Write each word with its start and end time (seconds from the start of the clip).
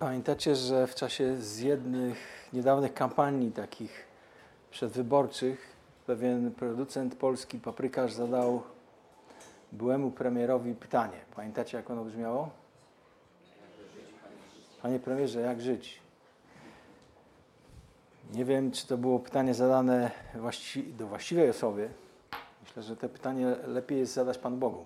Pamiętacie, 0.00 0.56
że 0.56 0.86
w 0.86 0.94
czasie 0.94 1.36
z 1.36 1.58
jednych 1.58 2.48
niedawnych 2.52 2.94
kampanii 2.94 3.52
takich 3.52 4.04
przedwyborczych 4.70 5.76
pewien 6.06 6.50
producent 6.50 7.14
polski, 7.14 7.58
paprykarz, 7.58 8.12
zadał 8.12 8.62
byłemu 9.72 10.10
premierowi 10.10 10.74
pytanie. 10.74 11.16
Pamiętacie, 11.36 11.76
jak 11.76 11.90
ono 11.90 12.04
brzmiało? 12.04 12.50
Panie 14.82 14.98
premierze, 14.98 15.40
jak 15.40 15.60
żyć? 15.60 16.00
Nie 18.32 18.44
wiem, 18.44 18.70
czy 18.70 18.86
to 18.86 18.98
było 18.98 19.18
pytanie 19.18 19.54
zadane 19.54 20.10
właści 20.34 20.92
do 20.92 21.06
właściwej 21.06 21.50
osoby. 21.50 21.88
Myślę, 22.64 22.82
że 22.82 22.96
to 22.96 23.08
pytanie 23.08 23.46
lepiej 23.66 23.98
jest 23.98 24.12
zadać 24.12 24.38
Panu 24.38 24.56
Bogu, 24.56 24.84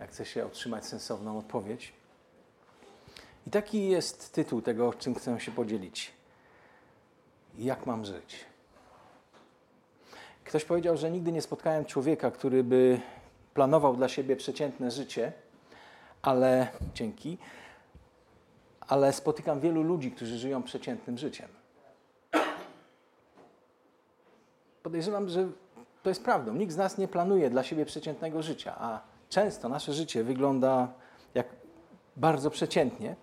jak 0.00 0.10
chce 0.10 0.24
się 0.24 0.46
otrzymać 0.46 0.86
sensowną 0.86 1.38
odpowiedź. 1.38 2.01
I 3.46 3.50
taki 3.50 3.88
jest 3.88 4.32
tytuł 4.32 4.62
tego, 4.62 4.94
czym 4.94 5.14
chcę 5.14 5.40
się 5.40 5.52
podzielić. 5.52 6.12
Jak 7.58 7.86
mam 7.86 8.04
żyć? 8.04 8.44
Ktoś 10.44 10.64
powiedział, 10.64 10.96
że 10.96 11.10
nigdy 11.10 11.32
nie 11.32 11.42
spotkałem 11.42 11.84
człowieka, 11.84 12.30
który 12.30 12.64
by 12.64 13.00
planował 13.54 13.96
dla 13.96 14.08
siebie 14.08 14.36
przeciętne 14.36 14.90
życie, 14.90 15.32
ale 16.22 16.68
dzięki, 16.94 17.38
ale 18.80 19.12
spotykam 19.12 19.60
wielu 19.60 19.82
ludzi, 19.82 20.10
którzy 20.12 20.38
żyją 20.38 20.62
przeciętnym 20.62 21.18
życiem. 21.18 21.48
Podejrzewam, 24.82 25.28
że 25.28 25.48
to 26.02 26.08
jest 26.08 26.24
prawdą. 26.24 26.54
Nikt 26.54 26.72
z 26.72 26.76
nas 26.76 26.98
nie 26.98 27.08
planuje 27.08 27.50
dla 27.50 27.62
siebie 27.62 27.84
przeciętnego 27.84 28.42
życia, 28.42 28.74
a 28.78 29.00
często 29.28 29.68
nasze 29.68 29.92
życie 29.92 30.24
wygląda 30.24 30.92
jak 31.34 31.46
bardzo 32.16 32.50
przeciętnie. 32.50 33.16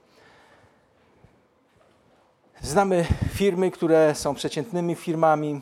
Znamy 2.62 3.06
firmy, 3.34 3.72
które 3.72 4.16
są 4.16 4.36
przeciętnymi 4.36 4.96
firmami. 4.96 5.62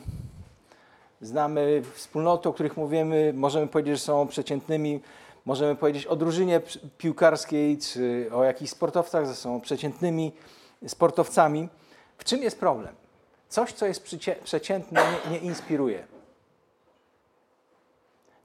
Znamy 1.20 1.82
wspólnoty, 1.94 2.48
o 2.48 2.52
których 2.52 2.76
mówimy, 2.76 3.32
możemy 3.36 3.66
powiedzieć, 3.66 3.94
że 3.94 4.00
są 4.00 4.26
przeciętnymi. 4.26 5.00
Możemy 5.44 5.76
powiedzieć 5.76 6.06
o 6.06 6.16
drużynie 6.16 6.60
piłkarskiej 6.98 7.78
czy 7.78 8.30
o 8.32 8.44
jakichś 8.44 8.70
sportowcach, 8.70 9.26
że 9.26 9.34
są 9.34 9.60
przeciętnymi 9.60 10.32
sportowcami. 10.86 11.68
W 12.18 12.24
czym 12.24 12.42
jest 12.42 12.60
problem? 12.60 12.94
Coś, 13.48 13.72
co 13.72 13.86
jest 13.86 14.04
przeciętne, 14.44 15.00
nie, 15.24 15.30
nie 15.30 15.38
inspiruje. 15.38 16.06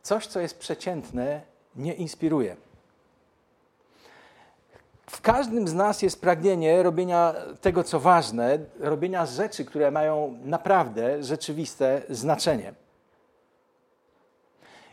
Coś, 0.04 0.28
co 0.28 0.40
jest 0.40 0.60
przeciętne, 0.60 1.42
nie 1.76 1.94
inspiruje. 1.94 2.56
Każdym 5.24 5.68
z 5.68 5.74
nas 5.74 6.02
jest 6.02 6.22
pragnienie 6.22 6.84
robienia 6.84 7.34
tego, 7.62 7.84
co 7.84 8.00
ważne, 8.00 8.60
robienia 8.80 9.26
rzeczy, 9.26 9.66
które 9.66 9.92
mają 9.92 10.38
naprawdę 10.44 11.24
rzeczywiste 11.24 12.02
znaczenie. 12.10 12.74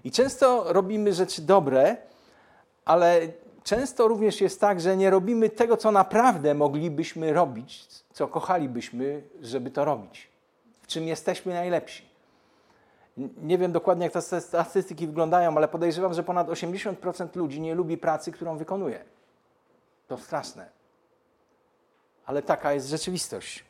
I 0.05 0.11
często 0.11 0.73
robimy 0.73 1.13
rzeczy 1.13 1.43
dobre, 1.43 1.97
ale 2.85 3.21
często 3.65 4.09
również 4.09 4.41
jest 4.41 4.61
tak, 4.61 4.81
że 4.81 4.97
nie 4.97 5.11
robimy 5.11 5.49
tego, 5.49 5.77
co 5.77 5.93
naprawdę 5.93 6.55
moglibyśmy 6.55 7.33
robić, 7.33 7.87
co 8.13 8.29
kochalibyśmy, 8.29 9.23
żeby 9.41 9.71
to 9.71 9.85
robić, 9.85 10.29
w 10.83 10.87
czym 10.87 11.09
jesteśmy 11.09 11.55
najlepsi. 11.55 12.05
Nie 13.43 13.59
wiem 13.59 13.73
dokładnie, 13.73 14.05
jak 14.05 14.13
te 14.13 14.41
statystyki 14.41 15.07
wyglądają, 15.07 15.57
ale 15.57 15.69
podejrzewam, 15.69 16.15
że 16.15 16.23
ponad 16.23 16.49
80% 16.49 17.37
ludzi 17.37 17.61
nie 17.61 17.75
lubi 17.75 17.99
pracy, 17.99 18.33
którą 18.33 18.57
wykonuje. 18.57 19.05
To 20.11 20.19
straszne. 20.19 20.67
Ale 22.27 22.43
taka 22.43 22.73
jest 22.73 22.89
rzeczywistość. 22.89 23.65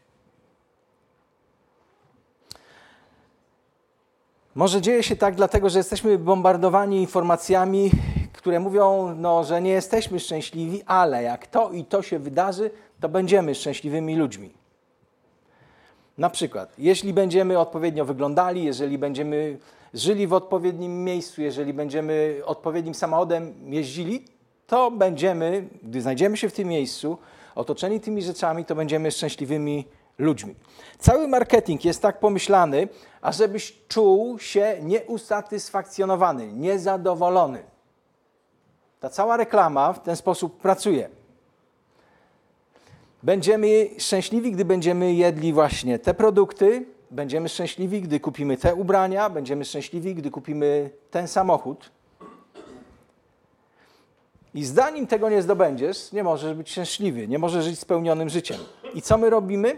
Może 4.55 4.81
dzieje 4.81 5.03
się 5.03 5.17
tak 5.17 5.35
dlatego, 5.35 5.71
że 5.71 5.79
jesteśmy 5.79 6.19
bombardowani 6.19 7.01
informacjami, 7.01 7.91
które 8.33 8.61
mówią, 8.61 9.15
no, 9.15 9.45
że 9.45 9.63
nie 9.63 9.71
jesteśmy 9.71 10.21
szczęśliwi, 10.21 10.83
ale 10.87 11.23
jak 11.23 11.47
to 11.47 11.71
i 11.71 11.85
to 11.85 12.03
się 12.03 12.19
wydarzy, 12.19 12.71
to 13.01 13.09
będziemy 13.09 13.55
szczęśliwymi 13.55 14.17
ludźmi. 14.17 14.55
Na 16.19 16.31
przykład, 16.31 16.75
jeśli 16.79 17.13
będziemy 17.13 17.59
odpowiednio 17.59 18.05
wyglądali, 18.05 18.65
jeżeli 18.65 18.99
będziemy 18.99 19.59
żyli 19.95 20.27
w 20.27 20.33
odpowiednim 20.33 21.05
miejscu, 21.05 21.43
jeżeli 21.43 21.73
będziemy 21.73 22.43
odpowiednim 22.45 22.95
samochodem 22.95 23.55
jeździli, 23.73 24.40
to 24.71 24.91
będziemy, 24.91 25.69
gdy 25.83 26.01
znajdziemy 26.01 26.37
się 26.37 26.49
w 26.49 26.53
tym 26.53 26.69
miejscu, 26.69 27.19
otoczeni 27.55 28.01
tymi 28.01 28.23
rzeczami, 28.23 28.65
to 28.65 28.75
będziemy 28.75 29.11
szczęśliwymi 29.11 29.85
ludźmi. 30.19 30.55
Cały 30.99 31.29
marketing 31.29 31.85
jest 31.85 32.03
tak 32.03 32.21
pomyślany, 32.21 32.89
ażebyś 33.23 33.77
czuł 33.89 34.39
się 34.39 34.77
nieusatysfakcjonowany, 34.83 36.53
niezadowolony. 36.53 37.63
Ta 39.01 39.09
cała 39.09 39.37
reklama 39.37 39.93
w 39.93 40.03
ten 40.03 40.17
sposób 40.17 40.61
pracuje. 40.61 41.09
Będziemy 43.23 43.91
szczęśliwi, 43.99 44.53
gdy 44.53 44.65
będziemy 44.65 45.15
jedli 45.15 45.53
właśnie 45.53 45.99
te 45.99 46.15
produkty, 46.15 46.87
będziemy 47.11 47.49
szczęśliwi, 47.49 48.03
gdy 48.03 48.21
kupimy 48.21 48.57
te 48.57 48.75
ubrania, 48.75 49.31
będziemy 49.31 49.65
szczęśliwi, 49.65 50.15
gdy 50.15 50.31
kupimy 50.31 50.91
ten 51.11 51.29
samochód. 51.29 51.91
I 54.55 54.65
zanim 54.65 55.07
tego 55.07 55.31
nie 55.31 55.43
zdobędziesz, 55.43 56.13
nie 56.13 56.25
możesz 56.25 56.55
być 56.55 56.71
szczęśliwy, 56.71 57.29
nie 57.29 57.39
możesz 57.39 57.65
żyć 57.65 57.79
spełnionym 57.79 58.29
życiem. 58.29 58.59
I 58.95 59.03
co 59.03 59.19
my 59.19 59.31
robimy? 59.31 59.77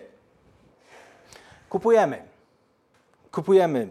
Kupujemy. 1.68 2.22
Kupujemy 3.32 3.88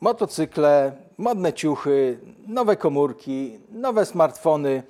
motocykle, 0.00 0.92
modne 1.18 1.52
ciuchy, 1.52 2.18
nowe 2.46 2.76
komórki, 2.76 3.58
nowe 3.70 4.06
smartfony, 4.06 4.82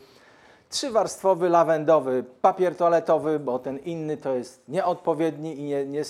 trzywarstwowy 0.70 1.48
lawendowy 1.48 2.24
papier 2.42 2.76
toaletowy, 2.76 3.38
bo 3.38 3.58
ten 3.58 3.78
inny 3.78 4.16
to 4.16 4.34
jest 4.34 4.62
nieodpowiedni 4.68 5.58
i 5.58 5.62
nie, 5.62 5.86
nie, 5.86 6.02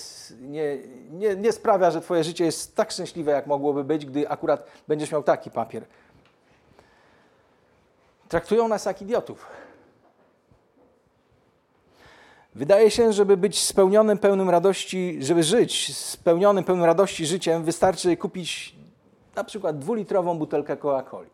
nie, 1.10 1.36
nie, 1.36 1.52
sprawia, 1.52 1.90
że 1.90 2.00
twoje 2.00 2.24
życie 2.24 2.44
jest 2.44 2.76
tak 2.76 2.90
szczęśliwe, 2.90 3.32
jak 3.32 3.46
mogłoby 3.46 3.84
być, 3.84 4.06
gdy 4.06 4.28
akurat 4.28 4.66
będziesz 4.88 5.12
miał 5.12 5.22
taki 5.22 5.50
papier. 5.50 5.84
Traktują 8.28 8.68
nas 8.68 8.84
jak 8.84 9.02
idiotów. 9.02 9.46
Wydaje 12.54 12.90
się, 12.90 13.12
żeby 13.12 13.36
być 13.36 13.60
spełnionym, 13.60 14.18
pełnym 14.18 14.50
radości, 14.50 15.18
żeby 15.20 15.42
żyć 15.42 15.96
spełnionym, 15.96 16.64
pełnym 16.64 16.84
radości 16.84 17.26
życiem, 17.26 17.64
wystarczy 17.64 18.16
kupić 18.16 18.76
na 19.36 19.44
przykład 19.44 19.78
dwulitrową 19.78 20.38
butelkę 20.38 20.76
Coca-Coli. 20.76 21.28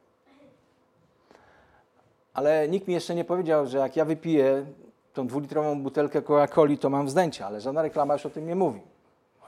Ale 2.34 2.68
nikt 2.68 2.88
mi 2.88 2.94
jeszcze 2.94 3.14
nie 3.14 3.24
powiedział, 3.24 3.66
że 3.66 3.78
jak 3.78 3.96
ja 3.96 4.04
wypiję 4.04 4.66
tą 5.14 5.26
dwulitrową 5.26 5.82
butelkę 5.82 6.22
Coca-Coli, 6.22 6.78
to 6.78 6.90
mam 6.90 7.06
wzdęcia, 7.06 7.46
ale 7.46 7.60
żadna 7.60 7.82
reklama 7.82 8.14
już 8.14 8.26
o 8.26 8.30
tym 8.30 8.46
nie 8.46 8.54
mówi. 8.54 8.80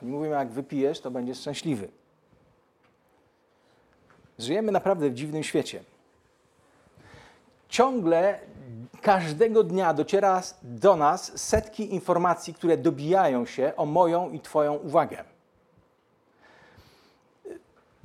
Oni 0.02 0.10
mówią, 0.10 0.31
jak 0.31 0.48
wypijesz, 0.48 1.00
to 1.00 1.10
będziesz 1.10 1.38
szczęśliwy. 1.38 1.88
Żyjemy 4.38 4.72
naprawdę 4.72 5.10
w 5.10 5.14
dziwnym 5.14 5.42
świecie 5.42 5.84
ciągle 7.72 8.38
każdego 9.03 9.65
dnia 9.65 9.94
dociera 9.94 10.43
do 10.62 10.97
nas 10.97 11.38
setki 11.41 11.94
informacji, 11.94 12.55
które 12.55 12.77
dobijają 12.77 13.47
się 13.47 13.72
o 13.77 13.87
moją 13.87 14.31
i 14.31 14.41
Twoją 14.41 14.75
uwagę. 14.75 15.25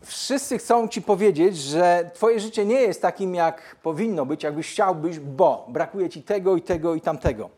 Wszyscy 0.01 0.57
chcą 0.57 0.87
Ci 0.87 1.01
powiedzieć, 1.01 1.57
że 1.57 2.11
Twoje 2.13 2.39
życie 2.39 2.65
nie 2.65 2.81
jest 2.81 3.01
takim, 3.01 3.35
jak 3.35 3.75
powinno 3.83 4.25
być, 4.25 4.43
jakbyś 4.43 4.71
chciałbyś, 4.71 5.19
bo 5.19 5.65
brakuje 5.69 6.09
Ci 6.09 6.23
tego 6.23 6.55
i 6.55 6.61
tego 6.61 6.95
i 6.95 7.01
tamtego. 7.01 7.49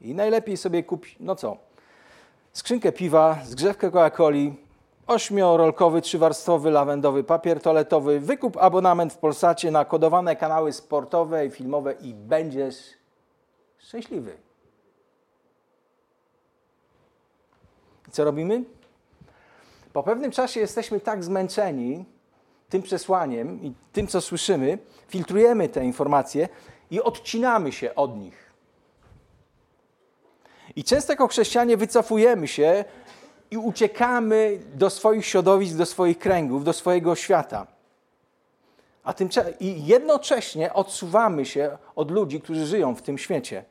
I 0.00 0.14
najlepiej 0.14 0.56
sobie 0.56 0.82
kupić, 0.82 1.16
no 1.20 1.36
co, 1.36 1.56
skrzynkę 2.52 2.92
piwa, 2.92 3.38
zgrzewkę 3.44 3.90
Coca-Coli, 3.90 4.52
ośmiorolkowy, 5.08 6.02
trzywarstwowy, 6.02 6.70
lawendowy 6.70 7.24
papier 7.24 7.60
toaletowy. 7.60 8.20
Wykup 8.20 8.56
abonament 8.56 9.12
w 9.12 9.16
Polsacie 9.16 9.70
na 9.70 9.84
kodowane 9.84 10.36
kanały 10.36 10.72
sportowe 10.72 11.46
i 11.46 11.50
filmowe 11.50 11.92
i 11.92 12.14
będziesz 12.14 12.76
szczęśliwy. 13.78 14.36
I 18.08 18.10
co 18.10 18.24
robimy? 18.24 18.64
Po 19.92 20.02
pewnym 20.02 20.30
czasie 20.30 20.60
jesteśmy 20.60 21.00
tak 21.00 21.24
zmęczeni 21.24 22.04
tym 22.68 22.82
przesłaniem 22.82 23.62
i 23.62 23.72
tym, 23.92 24.06
co 24.06 24.20
słyszymy, 24.20 24.78
filtrujemy 25.08 25.68
te 25.68 25.84
informacje 25.84 26.48
i 26.90 27.02
odcinamy 27.02 27.72
się 27.72 27.94
od 27.94 28.16
nich. 28.16 28.48
I 30.76 30.84
często 30.84 31.12
jako 31.12 31.28
chrześcijanie 31.28 31.76
wycofujemy 31.76 32.48
się 32.48 32.84
i 33.50 33.56
uciekamy 33.56 34.58
do 34.74 34.90
swoich 34.90 35.26
środowisk, 35.26 35.76
do 35.76 35.86
swoich 35.86 36.18
kręgów, 36.18 36.64
do 36.64 36.72
swojego 36.72 37.14
świata. 37.14 37.66
A 39.04 39.12
tymcze- 39.12 39.52
I 39.60 39.86
jednocześnie 39.86 40.72
odsuwamy 40.72 41.46
się 41.46 41.78
od 41.96 42.10
ludzi, 42.10 42.40
którzy 42.40 42.66
żyją 42.66 42.94
w 42.94 43.02
tym 43.02 43.18
świecie. 43.18 43.64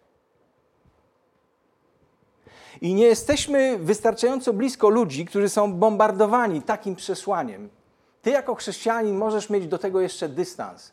I 2.82 2.94
nie 2.94 3.06
jesteśmy 3.06 3.78
wystarczająco 3.78 4.54
blisko 4.54 4.90
ludzi, 4.90 5.26
którzy 5.26 5.50
są 5.50 5.74
bombardowani 5.74 6.62
takim 6.62 6.96
przesłaniem. 6.96 7.70
Ty, 8.22 8.30
jako 8.30 8.56
chrześcijanin, 8.56 9.18
możesz 9.18 9.50
mieć 9.50 9.68
do 9.68 9.78
tego 9.78 10.02
jeszcze 10.02 10.30
dystans. 10.30 10.92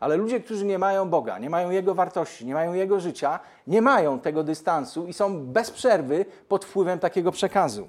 Ale 0.00 0.16
ludzie, 0.16 0.40
którzy 0.40 0.64
nie 0.64 0.78
mają 0.78 1.10
Boga, 1.10 1.38
nie 1.38 1.50
mają 1.50 1.70
Jego 1.70 1.94
wartości, 1.94 2.46
nie 2.46 2.54
mają 2.54 2.72
Jego 2.72 3.00
życia, 3.00 3.40
nie 3.66 3.82
mają 3.82 4.20
tego 4.20 4.42
dystansu 4.44 5.06
i 5.06 5.12
są 5.12 5.46
bez 5.46 5.70
przerwy 5.70 6.24
pod 6.48 6.64
wpływem 6.64 6.98
takiego 6.98 7.32
przekazu. 7.32 7.88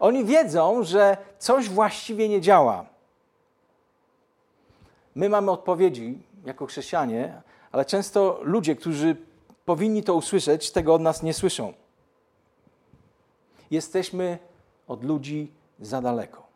Oni 0.00 0.24
wiedzą, 0.24 0.82
że 0.82 1.16
coś 1.38 1.68
właściwie 1.68 2.28
nie 2.28 2.40
działa. 2.40 2.86
My 5.14 5.28
mamy 5.28 5.50
odpowiedzi 5.50 6.18
jako 6.44 6.66
chrześcijanie, 6.66 7.42
ale 7.72 7.84
często 7.84 8.40
ludzie, 8.42 8.76
którzy 8.76 9.16
powinni 9.64 10.02
to 10.02 10.14
usłyszeć, 10.14 10.70
tego 10.70 10.94
od 10.94 11.02
nas 11.02 11.22
nie 11.22 11.34
słyszą. 11.34 11.72
Jesteśmy 13.70 14.38
od 14.88 15.04
ludzi 15.04 15.52
za 15.80 16.02
daleko. 16.02 16.46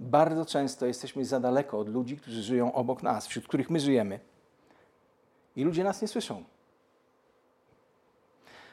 Bardzo 0.00 0.46
często 0.46 0.86
jesteśmy 0.86 1.24
za 1.24 1.40
daleko 1.40 1.78
od 1.78 1.88
ludzi, 1.88 2.16
którzy 2.16 2.42
żyją 2.42 2.72
obok 2.72 3.02
nas, 3.02 3.26
wśród 3.26 3.48
których 3.48 3.70
my 3.70 3.80
żyjemy. 3.80 4.20
I 5.56 5.64
ludzie 5.64 5.84
nas 5.84 6.02
nie 6.02 6.08
słyszą. 6.08 6.44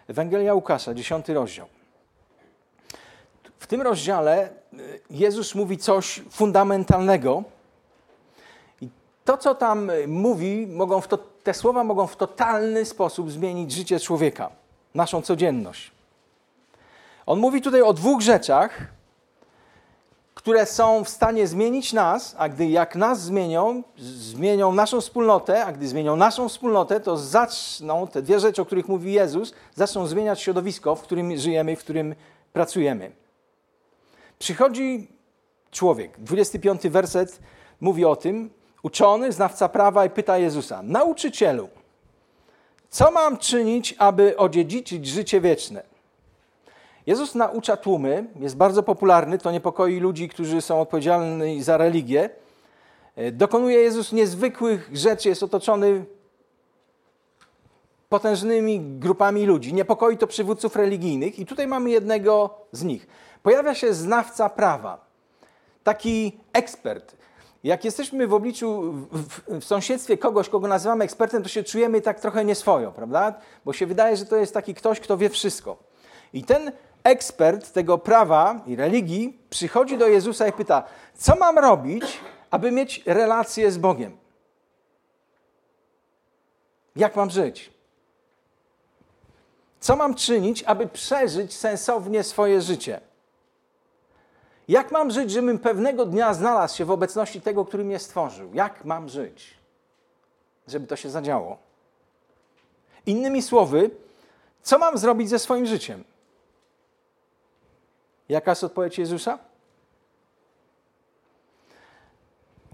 Ewangelia 0.08 0.54
Łukasza, 0.54 0.94
dziesiąty 0.94 1.34
rozdział. 1.34 1.68
W 3.64 3.68
tym 3.68 3.82
rozdziale 3.82 4.50
y, 4.74 5.00
Jezus 5.10 5.56
mówi 5.56 5.78
coś 5.78 6.22
fundamentalnego. 6.32 7.44
I 8.82 8.90
to, 9.26 9.38
co 9.38 9.56
tam 9.56 9.92
mówi, 10.08 10.68
mogą 10.68 11.02
to, 11.02 11.18
te 11.18 11.54
słowa 11.54 11.84
mogą 11.84 12.08
w 12.08 12.16
totalny 12.16 12.86
sposób 12.86 13.32
zmienić 13.32 13.72
życie 13.72 14.00
człowieka, 14.00 14.50
naszą 14.96 15.22
codzienność. 15.22 15.92
On 17.26 17.40
mówi 17.40 17.62
tutaj 17.62 17.82
o 17.82 17.94
dwóch 17.94 18.22
rzeczach, 18.22 18.88
które 20.36 20.66
są 20.66 21.04
w 21.04 21.10
stanie 21.10 21.48
zmienić 21.48 21.94
nas, 21.94 22.36
a 22.38 22.50
gdy 22.50 22.66
jak 22.66 22.96
nas 22.96 23.22
zmienią, 23.22 23.84
zmienią 23.98 24.72
naszą 24.72 25.02
wspólnotę, 25.02 25.66
a 25.66 25.72
gdy 25.72 25.88
zmienią 25.88 26.16
naszą 26.16 26.50
wspólnotę, 26.50 27.00
to 27.00 27.18
zaczną, 27.18 28.08
te 28.08 28.22
dwie 28.22 28.40
rzeczy, 28.40 28.62
o 28.62 28.66
których 28.66 28.88
mówi 28.88 29.14
Jezus, 29.14 29.54
zaczną 29.76 30.08
zmieniać 30.08 30.42
środowisko, 30.42 30.96
w 30.96 31.02
którym 31.02 31.38
żyjemy 31.38 31.76
w 31.76 31.80
którym 31.80 32.16
pracujemy. 32.54 33.23
Przychodzi 34.44 35.08
człowiek, 35.72 36.20
25 36.20 36.88
werset 36.88 37.40
mówi 37.82 38.06
o 38.06 38.16
tym, 38.16 38.50
uczony, 38.84 39.32
znawca 39.32 39.70
prawa 39.70 40.06
i 40.06 40.10
pyta 40.10 40.38
Jezusa, 40.38 40.82
nauczycielu, 40.84 41.70
co 42.90 43.12
mam 43.12 43.38
czynić, 43.38 43.96
aby 43.98 44.38
odziedziczyć 44.38 45.08
życie 45.08 45.42
wieczne? 45.42 45.84
Jezus 47.06 47.36
naucza 47.36 47.78
tłumy, 47.78 48.26
jest 48.40 48.58
bardzo 48.58 48.84
popularny, 48.84 49.38
to 49.38 49.52
niepokoi 49.52 50.00
ludzi, 50.00 50.30
którzy 50.30 50.62
są 50.62 50.82
odpowiedzialni 50.82 51.64
za 51.64 51.78
religię. 51.78 52.30
E, 53.16 53.32
dokonuje 53.32 53.78
Jezus 53.78 54.12
niezwykłych 54.12 54.90
rzeczy, 54.94 55.30
jest 55.30 55.44
otoczony 55.44 56.06
potężnymi 58.10 58.80
grupami 58.80 59.46
ludzi. 59.46 59.74
Niepokoi 59.74 60.18
to 60.18 60.28
przywódców 60.28 60.76
religijnych 60.76 61.40
i 61.40 61.46
tutaj 61.46 61.68
mamy 61.68 61.90
jednego 61.90 62.50
z 62.72 62.84
nich. 62.84 63.08
Pojawia 63.44 63.76
się 63.76 63.94
znawca 63.94 64.50
prawa, 64.50 65.06
taki 65.84 66.40
ekspert. 66.54 67.16
Jak 67.64 67.86
jesteśmy 67.86 68.28
w 68.28 68.34
obliczu, 68.34 68.94
w, 69.12 69.60
w, 69.60 69.66
sąsiedztwie 69.66 70.18
kogoś, 70.18 70.50
kogo 70.50 70.68
nazywamy 70.68 71.04
ekspertem, 71.04 71.44
to 71.44 71.50
się 71.50 71.64
czujemy 71.64 72.02
tak 72.02 72.20
trochę 72.20 72.46
nieswojo, 72.46 72.92
prawda? 72.92 73.34
Bo 73.66 73.74
się 73.74 73.86
wydaje, 73.86 74.18
że 74.18 74.26
to 74.26 74.36
jest 74.36 74.54
taki 74.54 74.74
ktoś, 74.74 75.00
kto 75.00 75.18
wie 75.18 75.30
wszystko. 75.30 75.78
I 76.34 76.44
ten 76.44 76.72
ekspert 77.04 77.72
tego 77.72 77.98
prawa 77.98 78.62
i 78.68 78.76
religii 78.76 79.40
przychodzi 79.50 79.98
do 79.98 80.08
Jezusa 80.08 80.48
i 80.48 80.52
pyta: 80.52 80.84
Co 81.16 81.36
mam 81.36 81.58
robić, 81.58 82.20
aby 82.52 82.72
mieć 82.72 83.04
relację 83.06 83.72
z 83.72 83.78
Bogiem? 83.78 84.18
Jak 86.96 87.16
mam 87.16 87.30
żyć? 87.30 87.74
Co 89.80 89.96
mam 89.96 90.16
czynić, 90.16 90.64
aby 90.64 90.88
przeżyć 90.88 91.58
sensownie 91.58 92.24
swoje 92.24 92.62
życie? 92.62 93.02
Jak 94.74 94.92
mam 94.92 95.12
żyć, 95.12 95.32
żebym 95.32 95.60
pewnego 95.60 96.06
dnia 96.06 96.34
znalazł 96.34 96.78
się 96.78 96.86
w 96.86 96.92
obecności 96.92 97.42
tego, 97.42 97.66
który 97.66 97.84
mnie 97.84 98.00
stworzył? 98.00 98.54
Jak 98.54 98.86
mam 98.86 99.10
żyć, 99.10 99.58
żeby 100.68 100.88
to 100.88 100.96
się 100.96 101.10
zadziało? 101.10 101.58
Innymi 103.06 103.42
słowy, 103.42 103.90
co 104.62 104.78
mam 104.78 104.98
zrobić 104.98 105.30
ze 105.30 105.40
swoim 105.40 105.66
życiem? 105.66 106.04
Jaka 108.30 108.52
jest 108.52 108.64
odpowiedź 108.64 108.98
Jezusa? 108.98 109.40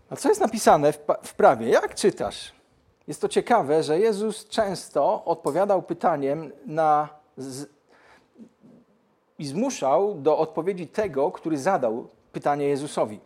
A 0.10 0.16
co 0.16 0.30
jest 0.30 0.42
napisane 0.42 0.94
w 1.24 1.34
prawie? 1.34 1.70
Jak 1.70 1.96
czytasz? 1.96 2.52
Jest 3.08 3.22
to 3.22 3.30
ciekawe, 3.30 3.84
że 3.84 4.00
Jezus 4.00 4.48
często 4.48 5.26
odpowiadał 5.26 5.82
pytaniem 5.82 6.52
na 6.66 7.10
i 9.40 9.46
zmuszał 9.46 10.16
do 10.16 10.38
odpowiedzi 10.38 10.88
tego, 10.88 11.32
który 11.32 11.58
zadał 11.58 12.08
pytanie 12.32 12.66
Jezusowi. 12.66 13.20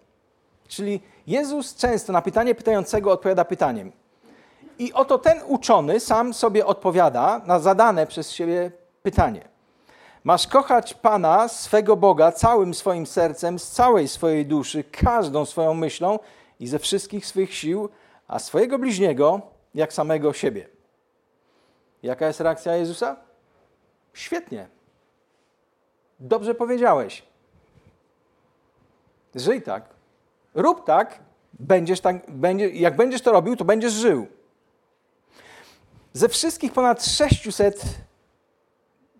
Czyli 0.67 1.01
Jezus 1.27 1.75
często 1.75 2.13
na 2.13 2.21
pytanie 2.21 2.55
pytającego 2.55 3.11
odpowiada 3.11 3.45
pytaniem. 3.45 3.91
I 4.79 4.93
oto 4.93 5.17
ten 5.17 5.41
uczony 5.47 5.99
sam 5.99 6.33
sobie 6.33 6.65
odpowiada 6.65 7.41
na 7.45 7.59
zadane 7.59 8.07
przez 8.07 8.31
siebie 8.31 8.71
pytanie. 9.03 9.47
Masz 10.23 10.47
kochać 10.47 10.93
Pana, 10.93 11.47
swego 11.47 11.95
Boga, 11.95 12.31
całym 12.31 12.73
swoim 12.73 13.05
sercem, 13.05 13.59
z 13.59 13.71
całej 13.71 14.07
swojej 14.07 14.45
duszy, 14.45 14.83
każdą 14.83 15.45
swoją 15.45 15.73
myślą 15.73 16.19
i 16.59 16.67
ze 16.67 16.79
wszystkich 16.79 17.25
swych 17.25 17.53
sił, 17.53 17.89
a 18.27 18.39
swojego 18.39 18.79
bliźniego 18.79 19.41
jak 19.75 19.93
samego 19.93 20.33
siebie. 20.33 20.67
Jaka 22.03 22.27
jest 22.27 22.41
reakcja 22.41 22.75
Jezusa? 22.75 23.15
Świetnie. 24.13 24.72
Dobrze 26.23 26.55
powiedziałeś. 26.55 27.23
Żyj 29.35 29.61
tak. 29.61 29.83
Rób 30.53 30.85
tak, 30.85 31.19
będziesz 31.59 32.01
tak 32.01 32.31
będzie, 32.31 32.69
jak 32.69 32.95
będziesz 32.95 33.21
to 33.21 33.31
robił, 33.31 33.55
to 33.55 33.65
będziesz 33.65 33.93
żył. 33.93 34.27
Ze 36.13 36.29
wszystkich 36.29 36.73
ponad 36.73 37.05
600 37.05 37.83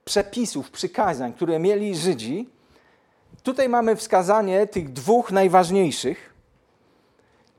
przepisów, 0.06 0.72
przykazań, 0.72 1.34
które 1.34 1.60
mieli 1.60 1.96
Żydzi, 1.96 2.50
tutaj 3.44 3.70
mamy 3.70 3.96
wskazanie 3.96 4.68
tych 4.68 4.94
dwóch 4.94 5.32
najważniejszych, 5.32 6.34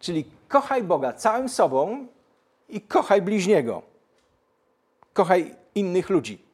czyli 0.01 0.25
kochaj 0.49 0.83
Boga 0.83 1.13
całym 1.13 1.49
sobą 1.49 2.07
i 2.69 2.81
kochaj 2.81 3.23
bliźniego. 3.23 3.83
Kochaj 5.13 5.55
innych 5.75 6.11
ludzi. 6.11 6.54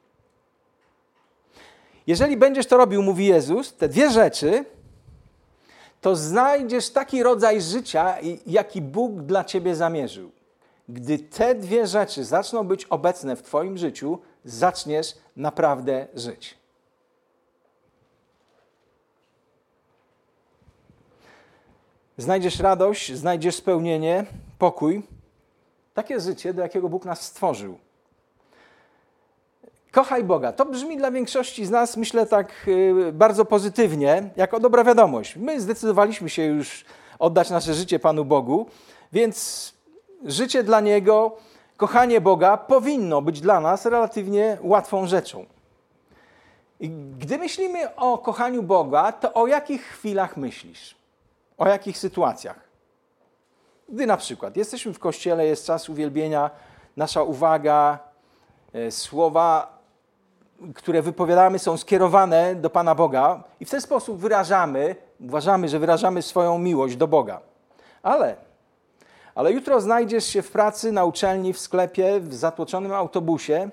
Jeżeli 2.07 2.37
będziesz 2.37 2.67
to 2.67 2.77
robił, 2.77 3.03
mówi 3.03 3.25
Jezus, 3.25 3.73
te 3.73 3.89
dwie 3.89 4.09
rzeczy, 4.09 4.65
to 6.01 6.15
znajdziesz 6.15 6.89
taki 6.89 7.23
rodzaj 7.23 7.61
życia, 7.61 8.15
jaki 8.45 8.81
Bóg 8.81 9.21
dla 9.21 9.43
ciebie 9.43 9.75
zamierzył. 9.75 10.31
Gdy 10.89 11.19
te 11.19 11.55
dwie 11.55 11.87
rzeczy 11.87 12.23
zaczną 12.23 12.63
być 12.63 12.85
obecne 12.85 13.35
w 13.35 13.41
Twoim 13.41 13.77
życiu, 13.77 14.19
zaczniesz 14.45 15.15
naprawdę 15.35 16.07
żyć. 16.13 16.57
Znajdziesz 22.17 22.59
radość, 22.59 23.13
znajdziesz 23.13 23.55
spełnienie, 23.55 24.25
pokój. 24.59 25.03
Takie 25.93 26.19
życie, 26.19 26.53
do 26.53 26.61
jakiego 26.61 26.89
Bóg 26.89 27.05
nas 27.05 27.21
stworzył. 27.21 27.77
Kochaj 29.91 30.23
Boga. 30.23 30.51
To 30.51 30.65
brzmi 30.65 30.97
dla 30.97 31.11
większości 31.11 31.65
z 31.65 31.69
nas, 31.69 31.97
myślę, 31.97 32.25
tak 32.25 32.53
y, 32.67 33.11
bardzo 33.13 33.45
pozytywnie, 33.45 34.29
jako 34.35 34.59
dobra 34.59 34.83
wiadomość. 34.83 35.35
My 35.35 35.61
zdecydowaliśmy 35.61 36.29
się 36.29 36.43
już 36.43 36.85
oddać 37.19 37.49
nasze 37.49 37.73
życie 37.73 37.99
Panu 37.99 38.25
Bogu, 38.25 38.65
więc 39.11 39.73
życie 40.25 40.63
dla 40.63 40.79
Niego 40.79 41.37
kochanie 41.77 42.21
Boga 42.21 42.57
powinno 42.57 43.21
być 43.21 43.41
dla 43.41 43.59
nas 43.59 43.85
relatywnie 43.85 44.57
łatwą 44.61 45.07
rzeczą. 45.07 45.45
I 46.79 46.89
gdy 47.19 47.37
myślimy 47.37 47.95
o 47.95 48.17
kochaniu 48.17 48.63
Boga, 48.63 49.11
to 49.11 49.33
o 49.33 49.47
jakich 49.47 49.83
chwilach 49.83 50.37
myślisz? 50.37 50.95
O 51.57 51.67
jakich 51.67 51.97
sytuacjach? 51.97 52.59
Gdy 53.89 54.05
na 54.05 54.17
przykład 54.17 54.57
jesteśmy 54.57 54.93
w 54.93 54.99
kościele, 54.99 55.45
jest 55.45 55.65
czas 55.65 55.89
uwielbienia, 55.89 56.49
nasza 56.97 57.23
uwaga, 57.23 57.99
e, 58.73 58.91
słowa, 58.91 59.80
które 60.75 61.01
wypowiadamy, 61.01 61.59
są 61.59 61.77
skierowane 61.77 62.55
do 62.55 62.69
Pana 62.69 62.95
Boga 62.95 63.43
i 63.59 63.65
w 63.65 63.69
ten 63.69 63.81
sposób 63.81 64.19
wyrażamy, 64.19 64.95
uważamy, 65.19 65.69
że 65.69 65.79
wyrażamy 65.79 66.21
swoją 66.21 66.57
miłość 66.57 66.95
do 66.95 67.07
Boga. 67.07 67.39
Ale 68.03 68.35
ale 69.35 69.51
jutro 69.51 69.81
znajdziesz 69.81 70.25
się 70.25 70.41
w 70.41 70.51
pracy, 70.51 70.91
na 70.91 71.05
uczelni, 71.05 71.53
w 71.53 71.59
sklepie, 71.59 72.19
w 72.19 72.33
zatłoczonym 72.33 72.93
autobusie, 72.93 73.69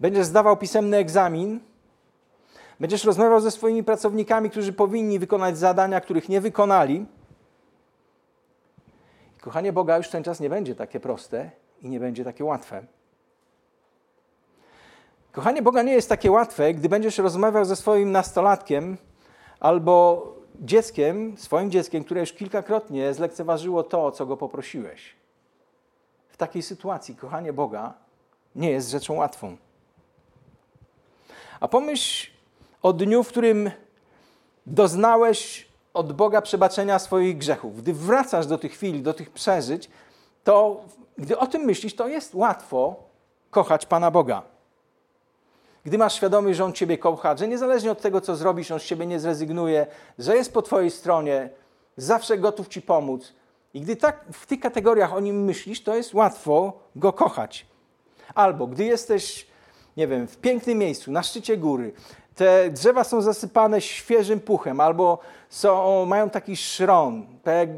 Będziesz 0.00 0.26
zdawał 0.26 0.56
pisemny 0.56 0.96
egzamin, 0.96 1.60
będziesz 2.80 3.04
rozmawiał 3.04 3.40
ze 3.40 3.50
swoimi 3.50 3.84
pracownikami, 3.84 4.50
którzy 4.50 4.72
powinni 4.72 5.18
wykonać 5.18 5.58
zadania, 5.58 6.00
których 6.00 6.28
nie 6.28 6.40
wykonali. 6.40 7.06
Kochanie 9.40 9.72
Boga, 9.72 9.96
już 9.96 10.08
ten 10.08 10.22
czas 10.22 10.40
nie 10.40 10.50
będzie 10.50 10.74
takie 10.74 11.00
proste 11.00 11.50
i 11.82 11.88
nie 11.88 12.00
będzie 12.00 12.24
takie 12.24 12.44
łatwe. 12.44 12.84
Kochanie 15.34 15.62
Boga 15.62 15.82
nie 15.82 15.92
jest 15.92 16.08
takie 16.08 16.30
łatwe, 16.30 16.74
gdy 16.74 16.88
będziesz 16.88 17.18
rozmawiał 17.18 17.64
ze 17.64 17.76
swoim 17.76 18.12
nastolatkiem 18.12 18.96
albo 19.60 20.26
dzieckiem, 20.60 21.38
swoim 21.38 21.70
dzieckiem, 21.70 22.04
które 22.04 22.20
już 22.20 22.32
kilkakrotnie 22.32 23.14
zlekceważyło 23.14 23.82
to, 23.82 24.04
o 24.06 24.12
co 24.12 24.26
go 24.26 24.36
poprosiłeś. 24.36 25.16
W 26.28 26.36
takiej 26.36 26.62
sytuacji 26.62 27.16
kochanie 27.16 27.52
Boga 27.52 27.94
nie 28.54 28.70
jest 28.70 28.90
rzeczą 28.90 29.14
łatwą. 29.14 29.56
A 31.60 31.68
pomyśl 31.68 32.30
o 32.82 32.92
dniu, 32.92 33.22
w 33.22 33.28
którym 33.28 33.70
doznałeś 34.66 35.68
od 35.94 36.12
Boga 36.12 36.42
przebaczenia 36.42 36.98
swoich 36.98 37.38
grzechów. 37.38 37.82
Gdy 37.82 37.92
wracasz 37.92 38.46
do 38.46 38.58
tych 38.58 38.72
chwil, 38.72 39.02
do 39.02 39.14
tych 39.14 39.30
przeżyć, 39.30 39.90
to 40.44 40.84
gdy 41.18 41.38
o 41.38 41.46
tym 41.46 41.62
myślisz, 41.62 41.96
to 41.96 42.08
jest 42.08 42.34
łatwo 42.34 42.96
kochać 43.50 43.86
Pana 43.86 44.10
Boga. 44.10 44.53
Gdy 45.84 45.98
masz 45.98 46.14
świadomość, 46.14 46.56
że 46.56 46.64
On 46.64 46.72
Ciebie 46.72 46.98
kocha, 46.98 47.36
że 47.36 47.48
niezależnie 47.48 47.90
od 47.90 48.00
tego, 48.00 48.20
co 48.20 48.36
zrobisz, 48.36 48.70
On 48.70 48.80
z 48.80 48.84
Ciebie 48.84 49.06
nie 49.06 49.20
zrezygnuje, 49.20 49.86
że 50.18 50.36
jest 50.36 50.52
po 50.52 50.62
Twojej 50.62 50.90
stronie, 50.90 51.50
zawsze 51.96 52.38
gotów 52.38 52.68
Ci 52.68 52.82
pomóc. 52.82 53.32
I 53.74 53.80
gdy 53.80 53.96
tak 53.96 54.24
w 54.32 54.46
tych 54.46 54.60
kategoriach 54.60 55.14
o 55.14 55.20
Nim 55.20 55.44
myślisz, 55.44 55.82
to 55.82 55.96
jest 55.96 56.14
łatwo 56.14 56.72
Go 56.96 57.12
kochać. 57.12 57.66
Albo 58.34 58.66
gdy 58.66 58.84
jesteś, 58.84 59.46
nie 59.96 60.08
wiem, 60.08 60.26
w 60.26 60.36
pięknym 60.36 60.78
miejscu, 60.78 61.12
na 61.12 61.22
szczycie 61.22 61.56
góry, 61.56 61.92
te 62.34 62.70
drzewa 62.70 63.04
są 63.04 63.22
zasypane 63.22 63.80
świeżym 63.80 64.40
puchem, 64.40 64.80
albo 64.80 65.18
są, 65.48 66.06
mają 66.06 66.30
taki 66.30 66.56
szron, 66.56 67.26
tak 67.42 67.68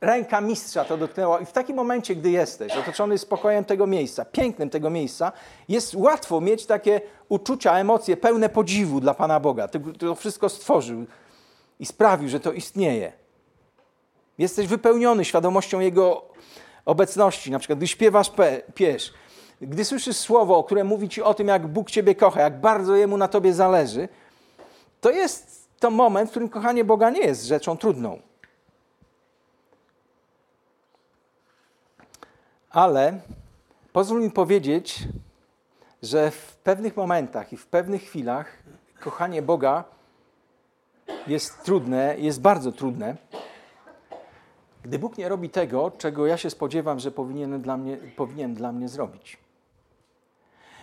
ręka 0.00 0.40
mistrza 0.40 0.84
to 0.84 0.96
dotknęła. 0.96 1.40
I 1.40 1.46
w 1.46 1.52
takim 1.52 1.76
momencie, 1.76 2.16
gdy 2.16 2.30
jesteś 2.30 2.76
otoczony 2.76 3.18
spokojem 3.18 3.64
tego 3.64 3.86
miejsca, 3.86 4.24
pięknem 4.24 4.70
tego 4.70 4.90
miejsca, 4.90 5.32
jest 5.68 5.94
łatwo 5.94 6.40
mieć 6.40 6.66
takie 6.66 7.00
uczucia, 7.28 7.78
emocje 7.78 8.16
pełne 8.16 8.48
podziwu 8.48 9.00
dla 9.00 9.14
Pana 9.14 9.40
Boga. 9.40 9.68
To 9.98 10.14
wszystko 10.14 10.48
stworzył 10.48 11.06
i 11.80 11.86
sprawił, 11.86 12.28
że 12.28 12.40
to 12.40 12.52
istnieje. 12.52 13.12
Jesteś 14.38 14.66
wypełniony 14.66 15.24
świadomością 15.24 15.80
Jego 15.80 16.24
obecności. 16.84 17.50
Na 17.50 17.58
przykład, 17.58 17.78
gdy 17.78 17.86
śpiewasz 17.86 18.32
piesz, 18.74 19.14
gdy 19.60 19.84
słyszysz 19.84 20.16
słowo, 20.16 20.64
które 20.64 20.84
mówi 20.84 21.08
ci 21.08 21.22
o 21.22 21.34
tym, 21.34 21.48
jak 21.48 21.66
Bóg 21.66 21.90
Ciebie 21.90 22.14
kocha, 22.14 22.40
jak 22.40 22.60
bardzo 22.60 22.96
Jemu 22.96 23.16
na 23.16 23.28
Tobie 23.28 23.54
zależy, 23.54 24.08
to 25.00 25.10
jest 25.10 25.68
to 25.80 25.90
moment, 25.90 26.28
w 26.28 26.30
którym 26.30 26.48
kochanie 26.48 26.84
Boga 26.84 27.10
nie 27.10 27.20
jest 27.20 27.44
rzeczą 27.44 27.76
trudną. 27.76 28.20
Ale 32.76 33.20
pozwól 33.92 34.22
mi 34.22 34.30
powiedzieć, 34.30 35.08
że 36.02 36.30
w 36.30 36.56
pewnych 36.56 36.96
momentach 36.96 37.52
i 37.52 37.56
w 37.56 37.66
pewnych 37.66 38.02
chwilach 38.02 38.62
kochanie 39.00 39.42
Boga 39.42 39.84
jest 41.26 41.62
trudne, 41.62 42.14
jest 42.18 42.40
bardzo 42.40 42.72
trudne. 42.72 43.16
Gdy 44.82 44.98
Bóg 44.98 45.18
nie 45.18 45.28
robi 45.28 45.50
tego, 45.50 45.92
czego 45.98 46.26
ja 46.26 46.36
się 46.36 46.50
spodziewam, 46.50 46.98
że 46.98 47.10
powinien 47.10 47.62
dla 47.62 47.76
mnie, 47.76 47.96
powinien 47.96 48.54
dla 48.54 48.72
mnie 48.72 48.88
zrobić. 48.88 49.36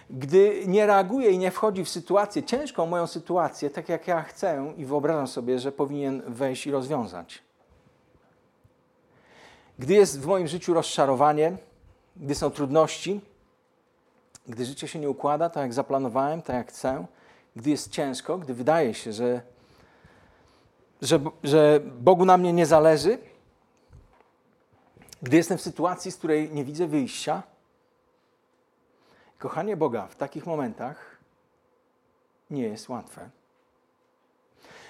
Gdy 0.10 0.64
nie 0.68 0.86
reaguje 0.86 1.32
i 1.32 1.38
nie 1.38 1.52
wchodzi 1.52 1.86
w 1.86 1.90
sytuację, 1.90 2.44
ciężką 2.44 2.86
moją 2.86 3.08
sytuację, 3.08 3.70
tak 3.70 3.90
jak 3.90 4.08
ja 4.08 4.22
chcę 4.22 4.74
i 4.78 4.86
wyobrażam 4.86 5.28
sobie, 5.28 5.60
że 5.60 5.72
powinien 5.72 6.22
wejść 6.28 6.68
i 6.68 6.72
rozwiązać. 6.72 7.44
Gdy 9.80 9.94
jest 9.94 10.22
w 10.22 10.26
moim 10.26 10.48
życiu 10.48 10.74
rozczarowanie, 10.74 11.58
gdy 12.18 12.36
są 12.36 12.50
trudności, 12.50 13.22
gdy 14.48 14.66
życie 14.66 14.88
się 14.88 15.00
nie 15.00 15.10
układa 15.10 15.50
tak, 15.50 15.64
jak 15.64 15.74
zaplanowałem, 15.74 16.42
tak, 16.42 16.56
jak 16.56 16.70
chcę, 16.70 17.06
gdy 17.56 17.70
jest 17.70 17.92
ciężko, 17.92 18.38
gdy 18.38 18.54
wydaje 18.54 18.94
się, 18.94 19.14
że, 19.14 19.42
że, 21.02 21.20
że 21.44 21.80
Bogu 22.00 22.26
na 22.26 22.38
mnie 22.38 22.54
nie 22.54 22.66
zależy, 22.66 23.18
gdy 25.22 25.38
jestem 25.38 25.58
w 25.58 25.62
sytuacji, 25.62 26.12
z 26.12 26.18
której 26.18 26.52
nie 26.52 26.64
widzę 26.64 26.88
wyjścia, 26.88 27.44
kochanie 29.40 29.78
Boga 29.78 30.08
w 30.08 30.16
takich 30.16 30.46
momentach 30.46 31.18
nie 32.50 32.64
jest 32.64 32.90
łatwe. 32.90 33.30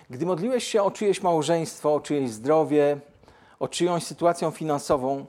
Gdy 0.09 0.25
modliłeś 0.25 0.63
się 0.63 0.83
o 0.83 0.91
czyjeś 0.91 1.21
małżeństwo, 1.21 1.95
o 1.95 1.99
czyjeś 1.99 2.31
zdrowie, 2.31 2.99
o 3.59 3.67
czyjąś 3.67 4.03
sytuację 4.03 4.51
finansową, 4.51 5.25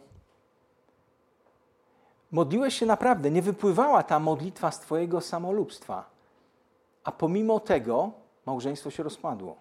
modliłeś 2.35 2.75
się 2.75 2.87
naprawdę, 2.87 3.31
nie 3.31 3.43
wypływała 3.43 4.03
ta 4.03 4.19
modlitwa 4.19 4.71
z 4.71 4.81
Twojego 4.81 5.21
samolubstwa, 5.21 6.11
a 7.05 7.13
pomimo 7.13 7.61
tego 7.61 8.13
małżeństwo 8.47 8.91
się 8.91 9.03
rozpadło. 9.03 9.57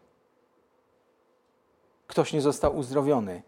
Ktoś 2.08 2.34
nie 2.34 2.42
został 2.42 2.78
uzdrowiony. 2.78 3.42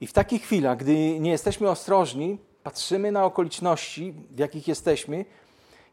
I 0.00 0.06
w 0.06 0.12
takich 0.12 0.42
chwilach, 0.42 0.78
gdy 0.78 1.20
nie 1.20 1.30
jesteśmy 1.30 1.70
ostrożni, 1.70 2.38
patrzymy 2.62 3.12
na 3.12 3.24
okoliczności, 3.24 4.12
w 4.30 4.38
jakich 4.38 4.68
jesteśmy 4.68 5.24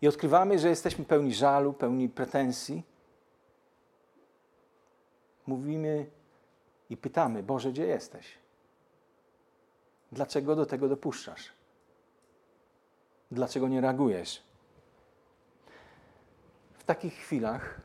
i 0.01 0.07
odkrywamy, 0.07 0.59
że 0.59 0.69
jesteśmy 0.69 1.05
pełni 1.05 1.33
żalu, 1.33 1.73
pełni 1.73 2.09
pretensji. 2.09 2.83
Mówimy 5.47 6.05
i 6.89 6.97
pytamy: 6.97 7.43
Boże, 7.43 7.71
gdzie 7.71 7.85
jesteś? 7.85 8.38
Dlaczego 10.11 10.55
do 10.55 10.65
tego 10.65 10.89
dopuszczasz? 10.89 11.49
Dlaczego 13.31 13.67
nie 13.67 13.81
reagujesz? 13.81 14.41
W 16.73 16.83
takich 16.83 17.13
chwilach 17.13 17.81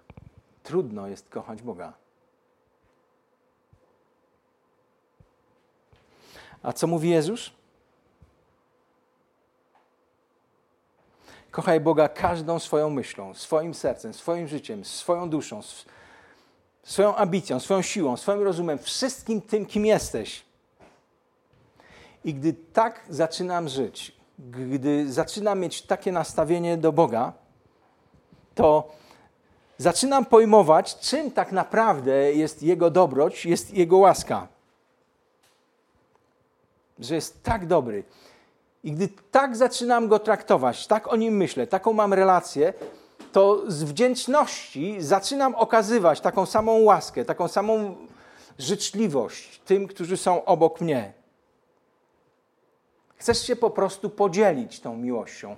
trudno 0.62 1.06
jest 1.06 1.28
kochać 1.28 1.62
Boga. 1.62 1.92
A 6.62 6.72
co 6.72 6.86
mówi 6.86 7.10
Jezus? 7.10 7.50
Kochaj 11.50 11.80
Boga 11.80 12.08
każdą 12.08 12.58
swoją 12.58 12.90
myślą, 12.90 13.34
swoim 13.34 13.74
sercem, 13.74 14.14
swoim 14.14 14.48
życiem, 14.48 14.84
swoją 14.84 15.30
duszą, 15.30 15.60
swoją 16.82 17.16
ambicją, 17.16 17.60
swoją 17.60 17.82
siłą, 17.82 18.16
swoim 18.16 18.42
rozumem, 18.42 18.78
wszystkim 18.78 19.40
tym, 19.40 19.66
kim 19.66 19.86
jesteś. 19.86 20.44
I 22.24 22.34
gdy 22.34 22.54
tak 22.72 23.00
zaczynam 23.08 23.68
żyć, 23.68 24.16
gdy 24.38 25.12
zaczynam 25.12 25.60
mieć 25.60 25.82
takie 25.82 26.12
nastawienie 26.12 26.76
do 26.76 26.92
Boga, 26.92 27.32
to 28.54 28.92
zaczynam 29.78 30.24
pojmować, 30.24 30.98
czym 30.98 31.30
tak 31.30 31.52
naprawdę 31.52 32.32
jest 32.32 32.62
Jego 32.62 32.90
dobroć, 32.90 33.46
jest 33.46 33.74
Jego 33.74 33.98
łaska. 33.98 34.48
Że 36.98 37.14
jest 37.14 37.42
tak 37.42 37.66
dobry. 37.66 38.04
I 38.84 38.92
gdy 38.92 39.08
tak 39.30 39.56
zaczynam 39.56 40.08
go 40.08 40.18
traktować, 40.18 40.86
tak 40.86 41.12
o 41.12 41.16
nim 41.16 41.36
myślę, 41.36 41.66
taką 41.66 41.92
mam 41.92 42.14
relację, 42.14 42.72
to 43.32 43.70
z 43.70 43.84
wdzięczności 43.84 44.96
zaczynam 44.98 45.54
okazywać 45.54 46.20
taką 46.20 46.46
samą 46.46 46.78
łaskę, 46.78 47.24
taką 47.24 47.48
samą 47.48 47.96
życzliwość 48.58 49.60
tym, 49.64 49.88
którzy 49.88 50.16
są 50.16 50.44
obok 50.44 50.80
mnie. 50.80 51.23
Chcesz 53.16 53.46
się 53.46 53.56
po 53.56 53.70
prostu 53.70 54.10
podzielić 54.10 54.80
tą 54.80 54.96
miłością. 54.96 55.56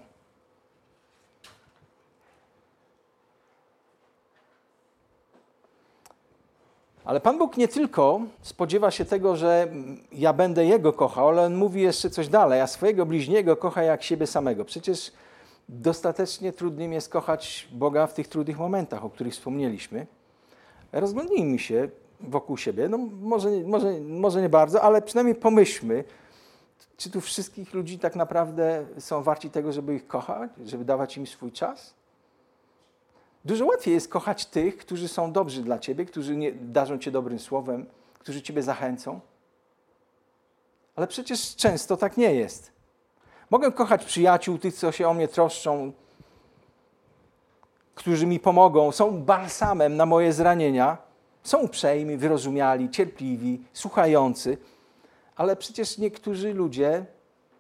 Ale 7.07 7.21
Pan 7.21 7.39
Bóg 7.39 7.57
nie 7.57 7.69
tylko 7.69 8.21
spodziewa 8.43 8.91
się 8.91 9.05
tego, 9.05 9.37
że 9.37 9.69
ja 10.13 10.33
będę 10.33 10.65
Jego 10.65 10.93
kochał, 10.93 11.29
ale 11.29 11.43
On 11.43 11.55
mówi 11.55 11.83
jeszcze 11.83 12.11
coś 12.11 12.29
dalej, 12.29 12.61
a 12.61 12.67
swojego 12.67 13.07
bliźniego 13.07 13.57
kocha 13.57 13.83
jak 13.83 14.03
siebie 14.03 14.27
samego. 14.27 14.65
Przecież 14.65 15.13
dostatecznie 15.69 16.53
trudnym 16.53 16.93
jest 16.93 17.09
kochać 17.09 17.69
Boga 17.73 18.07
w 18.07 18.15
tych 18.15 18.29
trudnych 18.29 18.59
momentach, 18.59 19.05
o 19.05 19.11
których 19.11 19.33
wspomnieliśmy. 19.33 20.07
Rozglądnijmy 20.93 21.59
się 21.59 21.89
wokół 22.21 22.57
siebie. 22.57 22.89
No 22.89 22.99
może, 23.23 23.51
może, 23.51 24.01
może 24.01 24.43
nie 24.43 24.49
bardzo, 24.49 24.83
ale 24.83 25.03
przynajmniej 25.03 25.35
pomyślmy, 25.35 26.05
czy 26.97 27.11
tu 27.11 27.21
wszystkich 27.21 27.75
ludzi 27.75 27.99
tak 27.99 28.17
naprawdę 28.17 28.87
są 28.99 29.23
warci 29.23 29.50
tego, 29.50 29.73
żeby 29.73 29.95
ich 29.95 30.07
kochać, 30.07 30.50
żeby 30.65 30.85
dawać 30.85 31.17
im 31.17 31.26
swój 31.26 31.53
czas? 31.53 31.95
Dużo 33.45 33.67
łatwiej 33.67 33.95
jest 33.95 34.09
kochać 34.09 34.47
tych, 34.47 34.76
którzy 34.76 35.09
są 35.09 35.33
dobrzy 35.33 35.62
dla 35.62 35.79
ciebie, 35.79 36.05
którzy 36.05 36.37
nie, 36.37 36.53
darzą 36.53 36.99
cię 36.99 37.11
dobrym 37.11 37.38
słowem, 37.38 37.87
którzy 38.19 38.43
ciebie 38.43 38.62
zachęcą. 38.62 39.21
Ale 40.97 41.07
przecież 41.07 41.57
często 41.57 41.97
tak 41.97 42.17
nie 42.17 42.35
jest. 42.35 42.73
Mogę 43.50 43.73
kochać 43.73 44.05
przyjaciół, 44.05 44.59
tych, 44.59 44.75
co 44.75 44.93
się 44.93 45.09
o 45.09 45.15
mnie 45.15 45.29
troszczą, 45.29 45.93
którzy 47.95 48.26
mi 48.26 48.41
pomogą, 48.41 48.93
są 48.93 49.23
balsamem 49.23 49.97
na 49.97 50.07
moje 50.07 50.33
zranienia, 50.33 50.99
są 51.43 51.59
uprzejmi, 51.59 52.17
wyrozumiali, 52.17 52.91
cierpliwi, 52.91 53.62
słuchający, 53.73 54.59
ale 55.37 55.57
przecież 55.57 55.99
niektórzy 55.99 56.55
ludzie, 56.55 57.07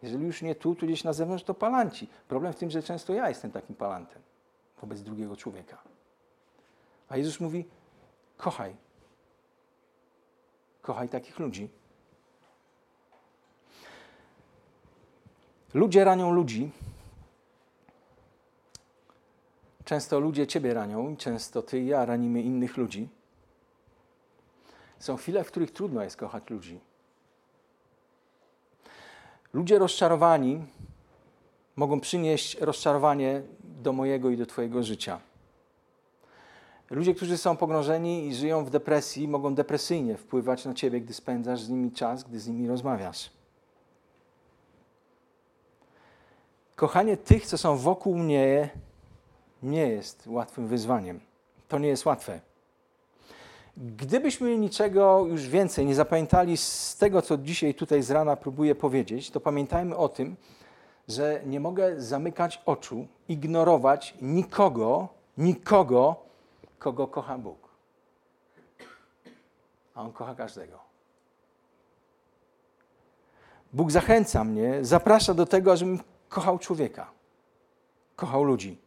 jeżeli 0.02 0.24
już 0.24 0.42
nie 0.42 0.54
tu, 0.54 0.74
to 0.74 0.86
gdzieś 0.86 1.04
na 1.04 1.12
zewnątrz, 1.12 1.44
to 1.44 1.54
palanci. 1.54 2.08
Problem 2.28 2.52
w 2.52 2.56
tym, 2.56 2.70
że 2.70 2.82
często 2.82 3.14
ja 3.14 3.28
jestem 3.28 3.50
takim 3.50 3.76
palantem 3.76 4.22
wobec 4.80 5.02
drugiego 5.02 5.36
człowieka. 5.36 5.78
A 7.08 7.16
Jezus 7.16 7.40
mówi: 7.40 7.64
kochaj. 8.36 8.76
Kochaj 10.82 11.08
takich 11.08 11.38
ludzi. 11.38 11.68
Ludzie 15.74 16.04
ranią 16.04 16.32
ludzi. 16.32 16.70
Często 19.84 20.20
ludzie 20.20 20.46
Ciebie 20.46 20.74
ranią, 20.74 21.16
często 21.16 21.62
Ty 21.62 21.80
i 21.80 21.86
ja 21.86 22.04
ranimy 22.04 22.42
innych 22.42 22.76
ludzi. 22.76 23.08
Są 24.98 25.16
chwile, 25.16 25.44
w 25.44 25.46
których 25.46 25.70
trudno 25.70 26.02
jest 26.02 26.16
kochać 26.16 26.50
ludzi. 26.50 26.80
Ludzie 29.52 29.78
rozczarowani 29.78 30.64
mogą 31.76 32.00
przynieść 32.00 32.60
rozczarowanie 32.60 33.42
do 33.64 33.92
mojego 33.92 34.30
i 34.30 34.36
do 34.36 34.46
Twojego 34.46 34.82
życia. 34.82 35.20
Ludzie, 36.90 37.14
którzy 37.14 37.38
są 37.38 37.56
pogrążeni 37.56 38.26
i 38.26 38.34
żyją 38.34 38.64
w 38.64 38.70
depresji, 38.70 39.28
mogą 39.28 39.54
depresyjnie 39.54 40.16
wpływać 40.16 40.64
na 40.64 40.74
Ciebie, 40.74 41.00
gdy 41.00 41.14
spędzasz 41.14 41.60
z 41.60 41.68
nimi 41.68 41.92
czas, 41.92 42.24
gdy 42.24 42.40
z 42.40 42.48
nimi 42.48 42.68
rozmawiasz. 42.68 43.30
Kochanie 46.76 47.16
tych, 47.16 47.46
co 47.46 47.58
są 47.58 47.76
wokół 47.76 48.18
mnie, 48.18 48.70
nie 49.62 49.88
jest 49.88 50.26
łatwym 50.26 50.66
wyzwaniem. 50.66 51.20
To 51.68 51.78
nie 51.78 51.88
jest 51.88 52.06
łatwe. 52.06 52.40
Gdybyśmy 53.76 54.58
niczego 54.58 55.26
już 55.26 55.48
więcej 55.48 55.86
nie 55.86 55.94
zapamiętali 55.94 56.56
z 56.56 56.96
tego, 56.96 57.22
co 57.22 57.38
dzisiaj 57.38 57.74
tutaj 57.74 58.02
z 58.02 58.10
rana 58.10 58.36
próbuję 58.36 58.74
powiedzieć, 58.74 59.30
to 59.30 59.40
pamiętajmy 59.40 59.96
o 59.96 60.08
tym, 60.08 60.36
że 61.08 61.40
nie 61.46 61.60
mogę 61.60 62.00
zamykać 62.00 62.62
oczu, 62.66 63.06
ignorować 63.28 64.14
nikogo, 64.22 65.08
nikogo, 65.38 66.16
kogo 66.78 67.06
kocha 67.06 67.38
Bóg. 67.38 67.68
A 69.94 70.02
On 70.02 70.12
kocha 70.12 70.34
każdego. 70.34 70.78
Bóg 73.72 73.90
zachęca 73.90 74.44
mnie, 74.44 74.84
zaprasza 74.84 75.34
do 75.34 75.46
tego, 75.46 75.76
żebym 75.76 76.00
kochał 76.28 76.58
człowieka, 76.58 77.10
kochał 78.16 78.44
ludzi. 78.44 78.85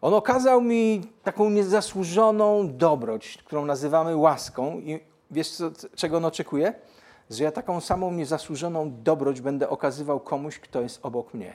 On 0.00 0.14
okazał 0.14 0.60
mi 0.60 1.02
taką 1.22 1.50
niezasłużoną 1.50 2.76
dobroć, 2.76 3.38
którą 3.44 3.64
nazywamy 3.64 4.16
łaską. 4.16 4.78
I 4.78 5.00
wiesz, 5.30 5.50
co, 5.50 5.70
czego 5.96 6.16
on 6.16 6.24
oczekuje? 6.24 6.74
Że 7.30 7.44
ja 7.44 7.52
taką 7.52 7.80
samą 7.80 8.12
niezasłużoną 8.12 9.02
dobroć 9.02 9.40
będę 9.40 9.68
okazywał 9.68 10.20
komuś, 10.20 10.58
kto 10.58 10.80
jest 10.80 11.06
obok 11.06 11.34
mnie. 11.34 11.54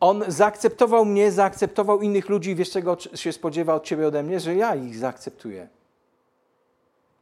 On 0.00 0.24
zaakceptował 0.28 1.04
mnie, 1.04 1.32
zaakceptował 1.32 2.00
innych 2.00 2.28
ludzi. 2.28 2.54
Wiesz, 2.54 2.70
czego 2.70 2.96
się 3.14 3.32
spodziewa 3.32 3.74
od 3.74 3.84
ciebie 3.84 4.06
ode 4.06 4.22
mnie? 4.22 4.40
Że 4.40 4.54
ja 4.54 4.74
ich 4.74 4.98
zaakceptuję. 4.98 5.68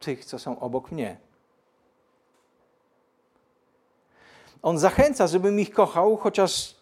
Tych, 0.00 0.24
co 0.24 0.38
są 0.38 0.60
obok 0.60 0.92
mnie. 0.92 1.16
On 4.62 4.78
zachęca, 4.78 5.26
żebym 5.26 5.60
ich 5.60 5.70
kochał, 5.70 6.16
chociaż 6.16 6.77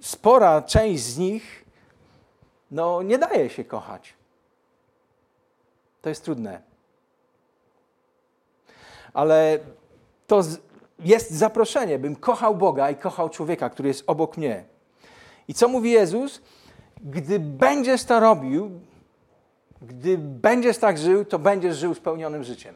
spora 0.00 0.62
część 0.62 1.02
z 1.02 1.18
nich 1.18 1.64
no, 2.70 3.02
nie 3.02 3.18
daje 3.18 3.50
się 3.50 3.64
kochać. 3.64 4.14
To 6.02 6.08
jest 6.08 6.24
trudne. 6.24 6.62
Ale 9.12 9.58
to 10.26 10.42
jest 10.98 11.30
zaproszenie, 11.30 11.98
bym 11.98 12.16
kochał 12.16 12.54
Boga 12.54 12.90
i 12.90 12.96
kochał 12.96 13.28
człowieka, 13.28 13.70
który 13.70 13.88
jest 13.88 14.04
obok 14.06 14.36
mnie. 14.36 14.64
I 15.48 15.54
co 15.54 15.68
mówi 15.68 15.90
Jezus? 15.90 16.42
Gdy 17.04 17.38
będziesz 17.38 18.04
to 18.04 18.20
robił, 18.20 18.80
gdy 19.82 20.18
będziesz 20.18 20.78
tak 20.78 20.98
żył, 20.98 21.24
to 21.24 21.38
będziesz 21.38 21.76
żył 21.76 21.94
spełnionym 21.94 22.44
życiem. 22.44 22.74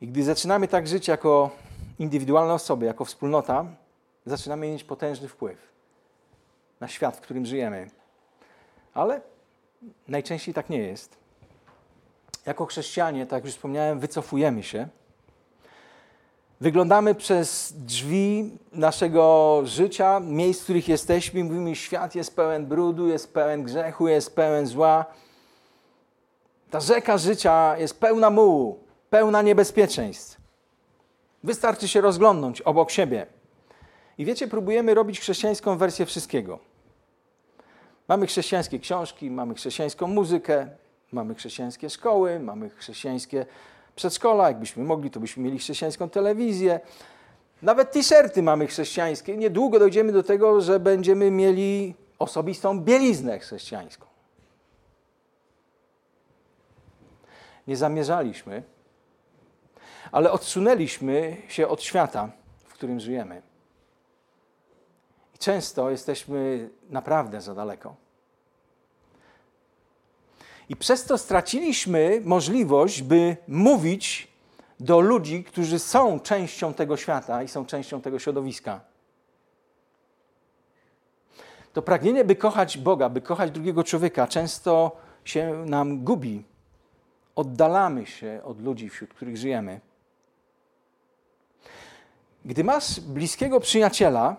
I 0.00 0.08
gdy 0.08 0.24
zaczynamy 0.24 0.68
tak 0.68 0.88
żyć 0.88 1.08
jako 1.08 1.50
indywidualne 1.98 2.54
osoby, 2.54 2.86
jako 2.86 3.04
wspólnota, 3.04 3.64
zaczynamy 4.26 4.70
mieć 4.70 4.84
potężny 4.84 5.28
wpływ 5.28 5.72
na 6.80 6.88
świat, 6.88 7.16
w 7.16 7.20
którym 7.20 7.46
żyjemy. 7.46 7.90
Ale 8.94 9.20
najczęściej 10.08 10.54
tak 10.54 10.70
nie 10.70 10.78
jest. 10.78 11.16
Jako 12.46 12.66
chrześcijanie, 12.66 13.26
tak 13.26 13.36
jak 13.36 13.44
już 13.44 13.54
wspomniałem, 13.54 14.00
wycofujemy 14.00 14.62
się. 14.62 14.88
Wyglądamy 16.60 17.14
przez 17.14 17.72
drzwi 17.76 18.58
naszego 18.72 19.60
życia, 19.64 20.20
miejsc, 20.20 20.60
w 20.60 20.64
których 20.64 20.88
jesteśmy, 20.88 21.40
i 21.40 21.44
mówimy: 21.44 21.76
Świat 21.76 22.14
jest 22.14 22.36
pełen 22.36 22.66
brudu, 22.66 23.08
jest 23.08 23.34
pełen 23.34 23.62
grzechu, 23.62 24.08
jest 24.08 24.36
pełen 24.36 24.66
zła. 24.66 25.04
Ta 26.70 26.80
rzeka 26.80 27.18
życia 27.18 27.78
jest 27.78 28.00
pełna 28.00 28.30
mułu, 28.30 28.78
pełna 29.10 29.42
niebezpieczeństw. 29.42 30.41
Wystarczy 31.44 31.88
się 31.88 32.00
rozglądnąć 32.00 32.60
obok 32.60 32.90
siebie. 32.90 33.26
I 34.18 34.24
wiecie, 34.24 34.48
próbujemy 34.48 34.94
robić 34.94 35.20
chrześcijańską 35.20 35.78
wersję 35.78 36.06
wszystkiego. 36.06 36.58
Mamy 38.08 38.26
chrześcijańskie 38.26 38.78
książki, 38.78 39.30
mamy 39.30 39.54
chrześcijańską 39.54 40.06
muzykę, 40.06 40.68
mamy 41.12 41.34
chrześcijańskie 41.34 41.90
szkoły, 41.90 42.40
mamy 42.40 42.70
chrześcijańskie 42.70 43.46
przedszkola. 43.96 44.48
Jakbyśmy 44.48 44.84
mogli, 44.84 45.10
to 45.10 45.20
byśmy 45.20 45.42
mieli 45.42 45.58
chrześcijańską 45.58 46.10
telewizję. 46.10 46.80
Nawet 47.62 47.92
t-shirty 47.92 48.42
mamy 48.42 48.66
chrześcijańskie. 48.66 49.36
Niedługo 49.36 49.78
dojdziemy 49.78 50.12
do 50.12 50.22
tego, 50.22 50.60
że 50.60 50.80
będziemy 50.80 51.30
mieli 51.30 51.94
osobistą 52.18 52.80
bieliznę 52.80 53.38
chrześcijańską. 53.38 54.06
Nie 57.66 57.76
zamierzaliśmy, 57.76 58.62
ale 60.12 60.32
odsunęliśmy 60.32 61.36
się 61.48 61.68
od 61.68 61.82
świata, 61.82 62.30
w 62.64 62.72
którym 62.72 63.00
żyjemy. 63.00 63.42
I 65.34 65.38
często 65.38 65.90
jesteśmy 65.90 66.70
naprawdę 66.90 67.40
za 67.40 67.54
daleko. 67.54 67.94
I 70.68 70.76
przez 70.76 71.04
to 71.04 71.18
straciliśmy 71.18 72.20
możliwość, 72.24 73.02
by 73.02 73.36
mówić 73.48 74.28
do 74.80 75.00
ludzi, 75.00 75.44
którzy 75.44 75.78
są 75.78 76.20
częścią 76.20 76.74
tego 76.74 76.96
świata 76.96 77.42
i 77.42 77.48
są 77.48 77.66
częścią 77.66 78.00
tego 78.00 78.18
środowiska. 78.18 78.80
To 81.72 81.82
pragnienie, 81.82 82.24
by 82.24 82.36
kochać 82.36 82.78
Boga, 82.78 83.08
by 83.08 83.20
kochać 83.20 83.50
drugiego 83.50 83.84
człowieka, 83.84 84.26
często 84.26 84.96
się 85.24 85.64
nam 85.66 86.04
gubi. 86.04 86.44
Oddalamy 87.36 88.06
się 88.06 88.40
od 88.44 88.60
ludzi, 88.60 88.88
wśród 88.88 89.14
których 89.14 89.36
żyjemy. 89.36 89.80
Gdy 92.44 92.64
masz 92.64 93.00
bliskiego 93.00 93.60
przyjaciela, 93.60 94.36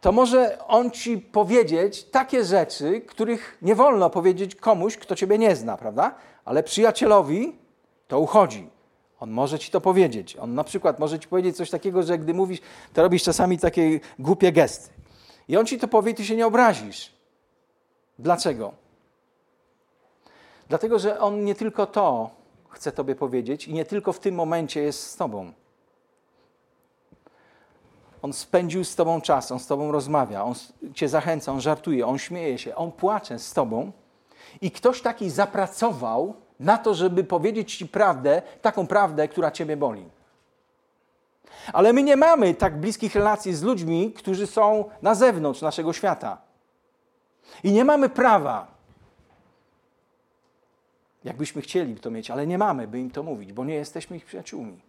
to 0.00 0.12
może 0.12 0.58
on 0.66 0.90
ci 0.90 1.18
powiedzieć 1.18 2.04
takie 2.04 2.44
rzeczy, 2.44 3.00
których 3.00 3.58
nie 3.62 3.74
wolno 3.74 4.10
powiedzieć 4.10 4.54
komuś, 4.54 4.96
kto 4.96 5.14
ciebie 5.14 5.38
nie 5.38 5.56
zna, 5.56 5.76
prawda? 5.76 6.14
Ale 6.44 6.62
przyjacielowi 6.62 7.56
to 8.08 8.20
uchodzi. 8.20 8.70
On 9.20 9.30
może 9.30 9.58
ci 9.58 9.70
to 9.70 9.80
powiedzieć. 9.80 10.36
On 10.36 10.54
na 10.54 10.64
przykład 10.64 10.98
może 10.98 11.18
ci 11.18 11.28
powiedzieć 11.28 11.56
coś 11.56 11.70
takiego, 11.70 12.02
że 12.02 12.18
gdy 12.18 12.34
mówisz, 12.34 12.60
to 12.92 13.02
robisz 13.02 13.22
czasami 13.22 13.58
takie 13.58 14.00
głupie 14.18 14.52
gesty. 14.52 14.90
I 15.48 15.56
on 15.56 15.66
ci 15.66 15.78
to 15.78 15.88
powie, 15.88 16.14
ty 16.14 16.24
się 16.24 16.36
nie 16.36 16.46
obrazisz. 16.46 17.12
Dlaczego? 18.18 18.72
Dlatego, 20.68 20.98
że 20.98 21.20
on 21.20 21.44
nie 21.44 21.54
tylko 21.54 21.86
to 21.86 22.30
chce 22.68 22.92
tobie 22.92 23.14
powiedzieć 23.14 23.68
i 23.68 23.72
nie 23.72 23.84
tylko 23.84 24.12
w 24.12 24.18
tym 24.18 24.34
momencie 24.34 24.80
jest 24.82 25.10
z 25.10 25.16
tobą. 25.16 25.52
On 28.22 28.32
spędził 28.32 28.84
z 28.84 28.96
Tobą 28.96 29.20
czas, 29.20 29.52
On 29.52 29.58
z 29.58 29.66
Tobą 29.66 29.92
rozmawia, 29.92 30.44
On 30.44 30.54
Cię 30.94 31.08
zachęca, 31.08 31.52
On 31.52 31.60
żartuje, 31.60 32.06
On 32.06 32.18
śmieje 32.18 32.58
się, 32.58 32.74
On 32.74 32.92
płacze 32.92 33.38
z 33.38 33.52
Tobą. 33.52 33.92
I 34.60 34.70
ktoś 34.70 35.02
taki 35.02 35.30
zapracował 35.30 36.34
na 36.60 36.78
to, 36.78 36.94
żeby 36.94 37.24
powiedzieć 37.24 37.74
Ci 37.76 37.86
prawdę, 37.86 38.42
taką 38.62 38.86
prawdę, 38.86 39.28
która 39.28 39.50
Ciebie 39.50 39.76
boli. 39.76 40.04
Ale 41.72 41.92
my 41.92 42.02
nie 42.02 42.16
mamy 42.16 42.54
tak 42.54 42.80
bliskich 42.80 43.14
relacji 43.14 43.54
z 43.54 43.62
ludźmi, 43.62 44.12
którzy 44.12 44.46
są 44.46 44.84
na 45.02 45.14
zewnątrz 45.14 45.62
naszego 45.62 45.92
świata. 45.92 46.38
I 47.64 47.72
nie 47.72 47.84
mamy 47.84 48.08
prawa 48.08 48.78
Jakbyśmy 51.24 51.62
chcieli 51.62 51.96
to 51.96 52.10
mieć, 52.10 52.30
ale 52.30 52.46
nie 52.46 52.58
mamy, 52.58 52.88
by 52.88 53.00
im 53.00 53.10
to 53.10 53.22
mówić, 53.22 53.52
bo 53.52 53.64
nie 53.64 53.74
jesteśmy 53.74 54.16
ich 54.16 54.24
przyjaciółmi. 54.24 54.80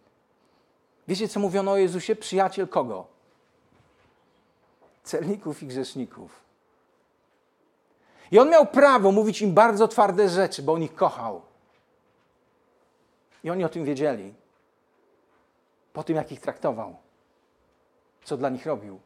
Wiecie, 1.08 1.28
co 1.28 1.40
mówiono 1.40 1.72
o 1.72 1.76
Jezusie? 1.76 2.16
Przyjaciel 2.16 2.68
kogo? 2.68 3.06
Celników 5.10 5.62
i 5.62 5.66
grzeszników. 5.66 6.40
I 8.30 8.38
on 8.38 8.50
miał 8.50 8.66
prawo 8.66 9.12
mówić 9.12 9.42
im 9.42 9.54
bardzo 9.54 9.88
twarde 9.88 10.28
rzeczy, 10.28 10.62
bo 10.62 10.72
on 10.72 10.82
ich 10.82 10.94
kochał. 10.94 11.42
I 13.44 13.50
oni 13.50 13.64
o 13.64 13.68
tym 13.68 13.84
wiedzieli. 13.84 14.34
Po 15.92 16.04
tym, 16.04 16.16
jak 16.16 16.32
ich 16.32 16.40
traktował, 16.40 16.96
co 18.24 18.36
dla 18.36 18.48
nich 18.48 18.66
robił. 18.66 19.00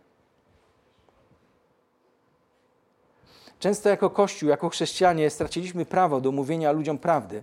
Często 3.58 3.88
jako 3.88 4.10
Kościół, 4.10 4.48
jako 4.48 4.68
chrześcijanie 4.68 5.30
straciliśmy 5.30 5.86
prawo 5.86 6.20
do 6.20 6.32
mówienia 6.32 6.72
ludziom 6.72 6.98
prawdy, 6.98 7.42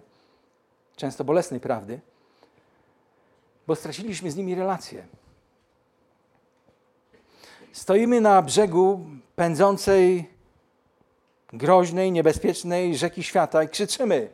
często 0.95 1.23
bolesnej 1.23 1.59
prawdy, 1.59 1.99
bo 3.67 3.75
straciliśmy 3.75 4.31
z 4.31 4.35
nimi 4.35 4.55
relacje. 4.55 5.07
Stoimy 7.73 8.21
na 8.21 8.41
brzegu 8.41 9.05
pędzącej, 9.35 10.29
groźnej, 11.53 12.11
niebezpiecznej 12.11 12.97
rzeki 12.97 13.23
świata 13.23 13.63
i 13.63 13.69
krzyczymy. 13.69 14.29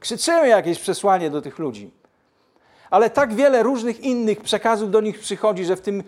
Krzyczymy 0.00 0.48
jakieś 0.48 0.78
przesłanie 0.78 1.30
do 1.30 1.42
tych 1.42 1.58
ludzi. 1.58 1.90
Ale 2.90 3.10
tak 3.10 3.34
wiele 3.34 3.62
różnych 3.62 4.00
innych 4.00 4.40
przekazów 4.40 4.90
do 4.90 5.00
nich 5.00 5.20
przychodzi, 5.20 5.64
że 5.64 5.76
w 5.76 5.80
tym 5.80 6.04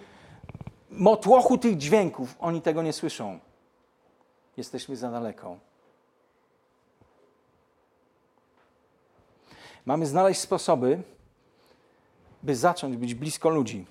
motłochu 0.90 1.58
tych 1.58 1.76
dźwięków 1.76 2.36
oni 2.40 2.62
tego 2.62 2.82
nie 2.82 2.92
słyszą. 2.92 3.38
Jesteśmy 4.56 4.96
za 4.96 5.10
daleko. 5.10 5.56
Mamy 9.86 10.06
znaleźć 10.06 10.40
sposoby, 10.40 11.02
by 12.42 12.56
zacząć 12.56 12.96
być 12.96 13.14
blisko 13.14 13.48
ludzi, 13.48 13.86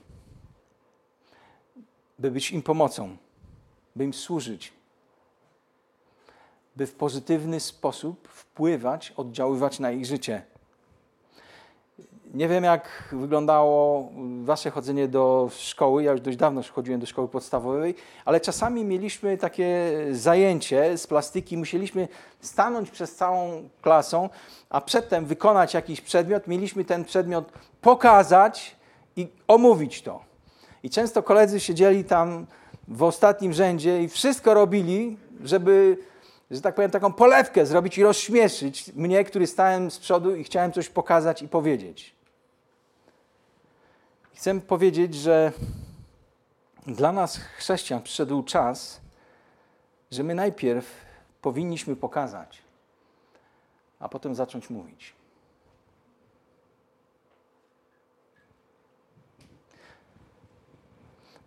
by 2.19 2.31
być 2.31 2.51
im 2.51 2.61
pomocą, 2.61 3.17
by 3.95 4.03
im 4.03 4.13
służyć, 4.13 4.73
by 6.75 6.87
w 6.87 6.95
pozytywny 6.95 7.59
sposób 7.59 8.27
wpływać, 8.27 9.13
oddziaływać 9.17 9.79
na 9.79 9.91
ich 9.91 10.05
życie. 10.05 10.41
Nie 12.33 12.47
wiem, 12.47 12.63
jak 12.63 13.09
wyglądało 13.11 14.09
wasze 14.43 14.71
chodzenie 14.71 15.07
do 15.07 15.49
szkoły. 15.53 16.03
Ja 16.03 16.11
już 16.11 16.21
dość 16.21 16.37
dawno 16.37 16.61
chodziłem 16.71 16.99
do 16.99 17.05
szkoły 17.05 17.27
podstawowej, 17.27 17.95
ale 18.25 18.39
czasami 18.39 18.85
mieliśmy 18.85 19.37
takie 19.37 19.91
zajęcie 20.11 20.97
z 20.97 21.07
plastyki. 21.07 21.57
Musieliśmy 21.57 22.07
stanąć 22.41 22.91
przez 22.91 23.15
całą 23.15 23.69
klasą, 23.81 24.29
a 24.69 24.81
przedtem 24.81 25.25
wykonać 25.25 25.73
jakiś 25.73 26.01
przedmiot. 26.01 26.47
Mieliśmy 26.47 26.85
ten 26.85 27.05
przedmiot 27.05 27.51
pokazać 27.81 28.75
i 29.15 29.27
omówić 29.47 30.01
to. 30.01 30.26
I 30.87 30.89
często 30.89 31.23
koledzy 31.23 31.59
siedzieli 31.59 32.03
tam 32.03 32.45
w 32.87 33.03
ostatnim 33.03 33.53
rzędzie 33.53 34.03
i 34.03 34.09
wszystko 34.09 34.53
robili, 34.53 35.17
żeby 35.43 35.97
że 36.51 36.61
tak 36.61 36.75
powiem, 36.75 36.91
taką 36.91 37.13
polewkę 37.13 37.65
zrobić 37.65 37.97
i 37.97 38.03
rozśmieszyć 38.03 38.93
mnie, 38.93 39.23
który 39.23 39.47
stałem 39.47 39.91
z 39.91 39.99
przodu 39.99 40.35
i 40.35 40.43
chciałem 40.43 40.71
coś 40.71 40.89
pokazać 40.89 41.41
i 41.41 41.47
powiedzieć. 41.47 42.15
Chcę 44.33 44.61
powiedzieć, 44.61 45.15
że 45.15 45.51
dla 46.85 47.11
nas, 47.11 47.37
chrześcijan, 47.37 48.01
przyszedł 48.01 48.43
czas, 48.43 49.01
że 50.11 50.23
my 50.23 50.35
najpierw 50.35 50.85
powinniśmy 51.41 51.95
pokazać, 51.95 52.61
a 53.99 54.09
potem 54.09 54.35
zacząć 54.35 54.69
mówić. 54.69 55.16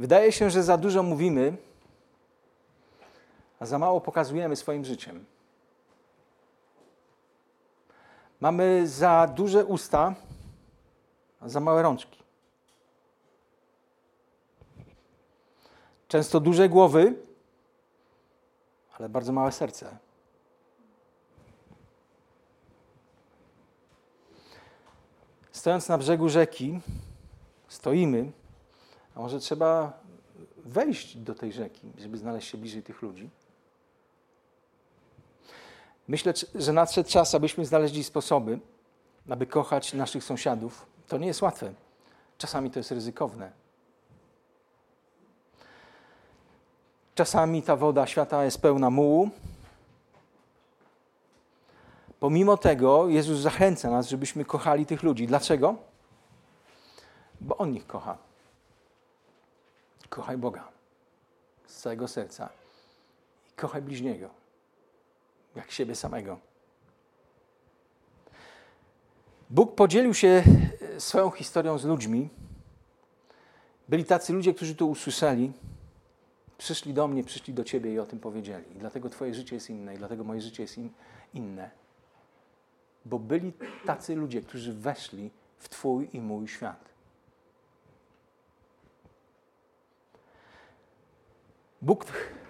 Wydaje 0.01 0.33
się, 0.33 0.51
że 0.51 0.63
za 0.63 0.77
dużo 0.77 1.03
mówimy, 1.03 1.57
a 3.59 3.67
za 3.67 3.79
mało 3.79 4.01
pokazujemy 4.01 4.57
swoim 4.57 4.85
życiem. 4.85 5.25
Mamy 8.41 8.89
za 8.89 9.27
duże 9.35 9.65
usta, 9.65 10.15
a 11.41 11.49
za 11.49 11.61
małe 11.61 11.83
rączki. 11.83 12.23
Często 16.09 16.41
duże 16.41 16.69
głowy, 16.69 17.15
ale 18.99 19.09
bardzo 19.09 19.33
małe 19.33 19.53
serce. 19.53 19.97
Stojąc 25.53 25.89
na 25.89 25.99
brzegu 25.99 26.29
rzeki, 26.29 26.81
stoimy, 27.69 28.33
a 29.15 29.21
może 29.21 29.41
trzeba 29.41 30.01
wejść 30.57 31.17
do 31.17 31.35
tej 31.35 31.53
rzeki, 31.53 31.93
żeby 31.99 32.19
znaleźć 32.19 32.51
się 32.51 32.59
bliżej 32.59 32.83
tych 32.83 33.03
ludzi. 33.03 33.31
Myślę, 36.09 36.33
że 36.55 36.73
nadszedł 36.73 37.09
czas, 37.09 37.35
abyśmy 37.35 37.67
znaleźli 37.67 38.05
sposoby, 38.05 38.59
aby 39.29 39.47
kochać 39.47 39.93
naszych 39.93 40.25
sąsiadów. 40.25 40.87
To 41.09 41.19
nie 41.19 41.27
jest 41.27 41.43
łatwe. 41.43 41.75
Czasami 42.39 42.71
to 42.71 42.79
jest 42.79 42.91
ryzykowne. 42.91 43.53
Czasami 47.15 47.63
ta 47.63 47.77
woda 47.77 48.07
świata 48.07 48.45
jest 48.45 48.61
pełna 48.61 48.91
mułu. 48.91 49.31
Pomimo 52.21 52.57
tego 52.57 53.09
Jezus 53.09 53.41
zachęca 53.41 53.91
nas, 53.91 54.09
żebyśmy 54.09 54.45
kochali 54.45 54.87
tych 54.87 55.03
ludzi. 55.03 55.27
Dlaczego? 55.27 55.75
Bo 57.41 57.57
On 57.57 57.75
ich 57.75 57.87
kocha. 57.87 58.30
Kochaj 60.11 60.39
Boga 60.39 60.69
z 61.67 61.77
całego 61.77 62.09
serca 62.09 62.49
i 63.51 63.53
kochaj 63.57 63.83
bliźniego 63.83 64.31
jak 65.55 65.71
siebie 65.71 65.95
samego. 65.95 66.39
Bóg 69.51 69.75
podzielił 69.75 70.15
się 70.15 70.43
swoją 70.99 71.31
historią 71.31 71.79
z 71.79 71.85
ludźmi. 71.85 72.29
Byli 73.89 74.05
tacy 74.05 74.33
ludzie, 74.33 74.55
którzy 74.55 74.75
to 74.75 74.87
usłyszeli, 74.87 75.53
przyszli 76.59 76.95
do 76.95 77.09
mnie, 77.09 77.25
przyszli 77.25 77.55
do 77.55 77.65
Ciebie 77.65 77.95
i 77.95 77.99
o 77.99 78.07
tym 78.07 78.19
powiedzieli. 78.19 78.77
I 78.77 78.79
dlatego 78.79 79.11
Twoje 79.11 79.35
życie 79.35 79.55
jest 79.57 79.71
inne, 79.71 79.95
i 79.95 79.99
dlatego 79.99 80.25
moje 80.25 80.41
życie 80.41 80.63
jest 80.63 80.79
in, 80.79 80.91
inne. 81.35 81.71
Bo 83.05 83.19
byli 83.19 83.53
tacy 83.85 84.17
ludzie, 84.17 84.43
którzy 84.43 84.73
weszli 84.73 85.31
w 85.59 85.69
Twój 85.69 86.09
i 86.13 86.21
mój 86.21 86.49
świat. 86.49 86.89
Bóg 91.83 92.05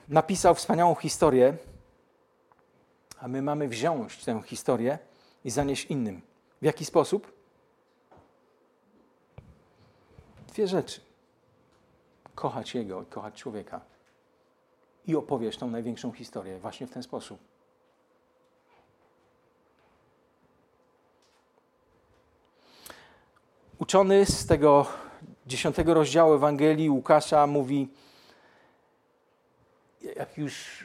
napisał 0.08 0.54
wspaniałą 0.54 0.94
historię, 0.94 1.56
a 3.20 3.28
my 3.28 3.42
mamy 3.42 3.68
wziąć 3.68 4.24
tę 4.24 4.42
historię 4.46 4.98
i 5.44 5.50
zanieść 5.50 5.84
innym. 5.84 6.22
W 6.62 6.64
jaki 6.64 6.84
sposób? 6.84 7.32
Dwie 10.48 10.68
rzeczy. 10.68 11.00
Kochać 12.34 12.74
Jego 12.74 13.02
i 13.02 13.06
kochać 13.06 13.34
człowieka 13.34 13.80
i 15.06 15.16
opowiesz 15.16 15.56
tą 15.56 15.70
największą 15.70 16.12
historię 16.12 16.58
właśnie 16.58 16.86
w 16.86 16.90
ten 16.90 17.02
sposób. 17.02 17.38
Uczony 23.78 24.26
z 24.26 24.46
tego 24.46 24.86
dziesiątego 25.46 25.94
rozdziału 25.94 26.34
Ewangelii 26.34 26.90
Łukasza 26.90 27.46
mówi, 27.46 27.88
jak 30.16 30.38
już 30.38 30.84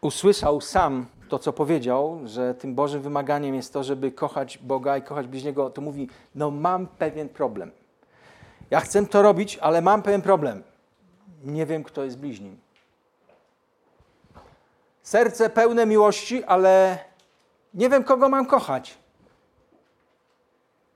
usłyszał 0.00 0.60
sam 0.60 1.06
to, 1.28 1.38
co 1.38 1.52
powiedział, 1.52 2.20
że 2.24 2.54
tym 2.54 2.74
Bożym 2.74 3.02
wymaganiem 3.02 3.54
jest 3.54 3.72
to, 3.72 3.84
żeby 3.84 4.12
kochać 4.12 4.58
Boga 4.58 4.96
i 4.96 5.02
kochać 5.02 5.26
bliźniego, 5.26 5.70
to 5.70 5.80
mówi, 5.80 6.08
no 6.34 6.50
mam 6.50 6.86
pewien 6.86 7.28
problem. 7.28 7.70
Ja 8.70 8.80
chcę 8.80 9.06
to 9.06 9.22
robić, 9.22 9.58
ale 9.58 9.82
mam 9.82 10.02
pewien 10.02 10.22
problem. 10.22 10.62
Nie 11.44 11.66
wiem, 11.66 11.84
kto 11.84 12.04
jest 12.04 12.18
bliźnim. 12.18 12.56
Serce 15.02 15.50
pełne 15.50 15.86
miłości, 15.86 16.44
ale 16.44 16.98
nie 17.74 17.88
wiem, 17.90 18.04
kogo 18.04 18.28
mam 18.28 18.46
kochać. 18.46 18.98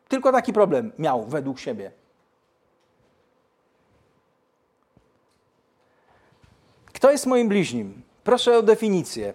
Tylko 0.09 0.33
taki 0.33 0.53
problem 0.53 0.93
miał 0.99 1.25
według 1.25 1.59
siebie. 1.59 1.91
Kto 7.01 7.11
jest 7.11 7.27
moim 7.27 7.49
bliźnim? 7.49 8.03
Proszę 8.25 8.59
o 8.59 8.63
definicję. 8.63 9.35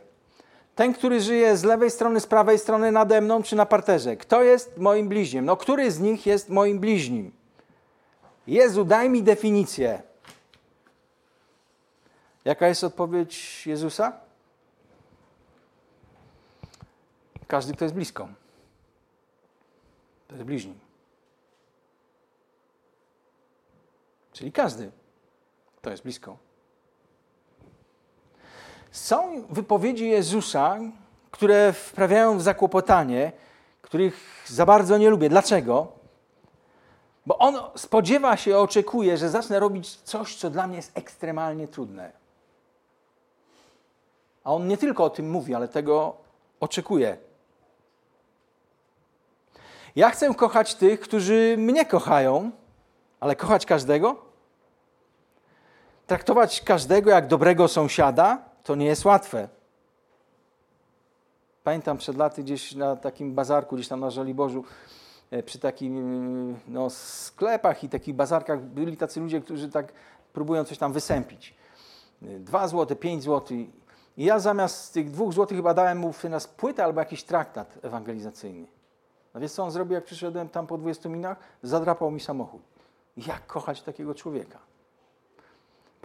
Ten, 0.75 0.93
który 0.93 1.21
żyje 1.21 1.57
z 1.57 1.63
lewej 1.63 1.91
strony, 1.91 2.19
z 2.19 2.27
prawej 2.27 2.59
strony, 2.59 2.91
nade 2.91 3.21
mną 3.21 3.43
czy 3.43 3.55
na 3.55 3.65
parterze. 3.65 4.17
Kto 4.17 4.43
jest 4.43 4.77
moim 4.77 5.09
bliźnim? 5.09 5.45
No, 5.45 5.57
który 5.57 5.91
z 5.91 5.99
nich 5.99 6.25
jest 6.25 6.49
moim 6.49 6.79
bliźnim? 6.79 7.31
Jezu, 8.47 8.85
daj 8.85 9.09
mi 9.09 9.23
definicję. 9.23 10.01
Jaka 12.45 12.67
jest 12.67 12.83
odpowiedź 12.83 13.67
Jezusa? 13.67 14.13
Każdy, 17.47 17.73
kto 17.73 17.85
jest 17.85 17.95
blisko. 17.95 18.27
To 20.27 20.35
jest 20.35 20.45
bliźni. 20.45 20.73
Czyli 24.33 24.51
każdy, 24.51 24.91
kto 25.81 25.89
jest 25.89 26.03
blisko. 26.03 26.44
Są 28.95 29.43
wypowiedzi 29.49 30.09
Jezusa, 30.09 30.77
które 31.31 31.73
wprawiają 31.73 32.37
w 32.37 32.41
zakłopotanie, 32.41 33.31
których 33.81 34.45
za 34.47 34.65
bardzo 34.65 34.97
nie 34.97 35.09
lubię. 35.09 35.29
Dlaczego? 35.29 35.87
Bo 37.25 37.37
on 37.37 37.55
spodziewa 37.75 38.37
się, 38.37 38.57
oczekuje, 38.57 39.17
że 39.17 39.29
zacznę 39.29 39.59
robić 39.59 39.95
coś, 39.95 40.35
co 40.35 40.49
dla 40.49 40.67
mnie 40.67 40.75
jest 40.75 40.97
ekstremalnie 40.97 41.67
trudne. 41.67 42.11
A 44.43 44.53
on 44.53 44.67
nie 44.67 44.77
tylko 44.77 45.03
o 45.03 45.09
tym 45.09 45.29
mówi, 45.29 45.55
ale 45.55 45.67
tego 45.67 46.17
oczekuje. 46.59 47.17
Ja 49.95 50.09
chcę 50.09 50.35
kochać 50.35 50.75
tych, 50.75 50.99
którzy 50.99 51.55
mnie 51.57 51.85
kochają, 51.85 52.51
ale 53.19 53.35
kochać 53.35 53.65
każdego? 53.65 54.15
Traktować 56.07 56.61
każdego 56.61 57.09
jak 57.09 57.27
dobrego 57.27 57.67
sąsiada 57.67 58.54
to 58.65 58.75
nie 58.75 58.85
jest 58.85 59.05
łatwe. 59.05 59.49
Pamiętam 61.63 61.97
przed 61.97 62.17
laty 62.17 62.43
gdzieś 62.43 62.75
na 62.75 62.95
takim 62.95 63.35
bazarku, 63.35 63.75
gdzieś 63.75 63.87
tam 63.87 63.99
na 63.99 64.09
Żoliborzu, 64.09 64.63
e, 65.31 65.43
przy 65.43 65.59
takim 65.59 66.57
no, 66.67 66.89
sklepach 66.89 67.83
i 67.83 67.89
takich 67.89 68.15
bazarkach 68.15 68.61
byli 68.61 68.97
tacy 68.97 69.19
ludzie, 69.19 69.41
którzy 69.41 69.69
tak 69.69 69.93
próbują 70.33 70.63
coś 70.63 70.77
tam 70.77 70.93
wysępić. 70.93 71.55
Dwa 72.21 72.67
złote, 72.67 72.95
pięć 72.95 73.23
złotych. 73.23 73.67
I 74.17 74.25
ja 74.25 74.39
zamiast 74.39 74.93
tych 74.93 75.11
dwóch 75.11 75.33
złotych 75.33 75.57
chyba 75.57 75.73
dałem 75.73 75.97
mu 75.97 76.13
nas 76.29 76.47
płytę 76.47 76.83
albo 76.83 76.99
jakiś 77.01 77.23
traktat 77.23 77.79
ewangelizacyjny. 77.81 78.67
A 79.33 79.39
wiesz 79.39 79.51
co 79.51 79.63
on 79.63 79.71
zrobił, 79.71 79.93
jak 79.93 80.03
przyszedłem 80.03 80.49
tam 80.49 80.67
po 80.67 80.77
20 80.77 81.09
minach? 81.09 81.37
Zadrapał 81.63 82.11
mi 82.11 82.19
samochód. 82.19 82.61
Jak 83.17 83.47
kochać 83.47 83.81
takiego 83.81 84.15
człowieka? 84.15 84.59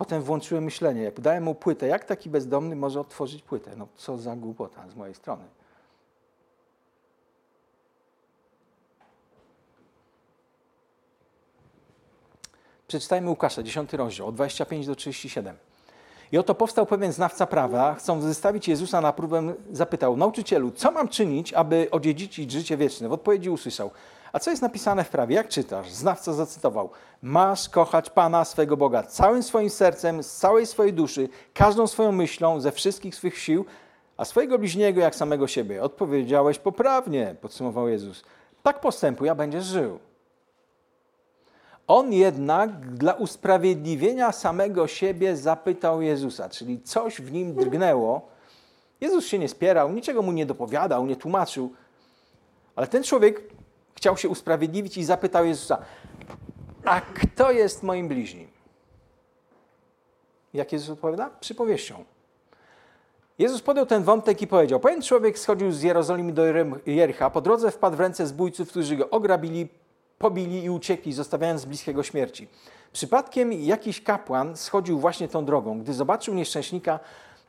Potem 0.01 0.23
włączyłem 0.23 0.65
myślenie, 0.65 1.03
jak 1.03 1.21
dałem 1.21 1.45
mu 1.45 1.55
płytę, 1.55 1.87
jak 1.87 2.05
taki 2.05 2.31
bezdomny 2.31 2.77
może 2.77 3.01
otworzyć 3.01 3.43
płytę? 3.43 3.71
No 3.77 3.89
co 3.97 4.19
za 4.19 4.37
głupota 4.37 4.89
z 4.89 4.95
mojej 4.95 5.15
strony. 5.15 5.45
Przeczytajmy 12.89 13.31
Łukasza, 13.31 13.63
10 13.63 13.93
rozdział, 13.93 14.27
od 14.27 14.35
25 14.35 14.87
do 14.87 14.97
37. 14.97 15.57
I 16.33 16.39
oto 16.39 16.55
powstał 16.55 16.87
pewien 16.87 17.13
znawca 17.13 17.47
prawa, 17.47 17.95
chcąc 17.95 18.25
wystawić 18.25 18.69
Jezusa 18.69 19.01
na 19.01 19.13
próbę, 19.13 19.55
zapytał, 19.73 20.17
nauczycielu, 20.17 20.71
co 20.71 20.91
mam 20.91 21.09
czynić, 21.09 21.53
aby 21.53 21.89
odziedziczyć 21.91 22.51
życie 22.51 22.77
wieczne? 22.77 23.09
W 23.09 23.13
odpowiedzi 23.13 23.51
usłyszał, 23.51 23.91
a 24.33 24.39
co 24.39 24.51
jest 24.51 24.63
napisane 24.63 25.05
w 25.05 25.09
prawie? 25.09 25.37
Jak 25.37 25.49
czytasz? 25.49 25.91
Znawca 25.91 26.33
zacytował, 26.33 26.91
masz 27.23 27.69
kochać 27.69 28.11
Pana, 28.11 28.45
swego 28.45 28.77
Boga, 28.77 29.03
całym 29.03 29.43
swoim 29.43 29.71
sercem, 29.71 30.23
z 30.23 30.33
całej 30.33 30.67
swojej 30.67 30.93
duszy, 30.93 31.29
każdą 31.55 31.87
swoją 31.87 32.13
myślą, 32.13 32.61
ze 32.61 32.73
wszystkich 32.73 33.15
swych 33.15 33.39
sił, 33.39 33.65
a 34.17 34.25
swojego 34.25 34.59
bliźniego 34.59 35.01
jak 35.01 35.15
samego 35.15 35.47
siebie. 35.47 35.83
Odpowiedziałeś 35.83 36.59
poprawnie, 36.59 37.35
podsumował 37.41 37.89
Jezus. 37.89 38.25
Tak 38.63 38.81
postępuj, 38.81 39.29
a 39.29 39.35
będziesz 39.35 39.65
żył. 39.65 39.99
On 41.87 42.13
jednak 42.13 42.95
dla 42.95 43.13
usprawiedliwienia 43.13 44.33
samego 44.33 44.87
siebie 44.87 45.37
zapytał 45.37 46.03
Jezusa, 46.03 46.49
czyli 46.49 46.81
coś 46.83 47.21
w 47.21 47.33
nim 47.33 47.55
drgnęło. 47.55 48.29
Jezus 49.01 49.27
się 49.27 49.39
nie 49.39 49.49
spierał, 49.49 49.93
niczego 49.93 50.23
mu 50.23 50.33
nie 50.33 50.47
dopowiadał, 50.47 51.07
nie 51.07 51.17
tłumaczył, 51.17 51.73
ale 52.77 52.87
ten 52.87 53.03
człowiek 53.03 53.43
chciał 53.95 54.17
się 54.17 54.29
usprawiedliwić 54.29 54.97
i 54.97 55.05
zapytał 55.05 55.45
Jezusa: 55.45 55.79
A 56.85 57.01
kto 57.01 57.53
jest 57.53 57.83
moim 57.83 58.09
bliźnim? 58.09 58.49
Jak 60.55 60.73
Jezus 60.73 60.91
odpowiada? 60.91 61.31
Przypowieścią. 61.41 62.05
Jezus 63.39 63.63
podjął 63.63 63.87
ten 63.87 64.03
wątek 64.03 64.43
i 64.43 64.47
powiedział: 64.47 64.81
Pewien 64.81 65.03
człowiek 65.03 65.39
schodził 65.39 65.73
z 65.73 65.83
Jerozolimy 65.83 66.33
do 66.33 66.43
Jericha. 66.87 67.31
Po 67.31 67.41
drodze 67.41 67.71
wpadł 67.71 67.97
w 67.97 68.01
ręce 68.01 68.27
zbójców, 68.27 68.69
którzy 68.69 68.97
go 68.97 69.11
ograbili, 69.11 69.69
pobili 70.19 70.65
i 70.65 70.71
uciekli, 70.71 71.13
zostawiając 71.13 71.65
bliskiego 71.65 72.03
śmierci. 72.03 72.49
Przypadkiem 72.93 73.53
jakiś 73.53 74.03
kapłan 74.03 74.57
schodził 74.57 74.99
właśnie 74.99 75.29
tą 75.29 75.45
drogą. 75.45 75.81
Gdy 75.81 75.95
zobaczył 75.95 76.35
nieszczęśnika, 76.35 77.01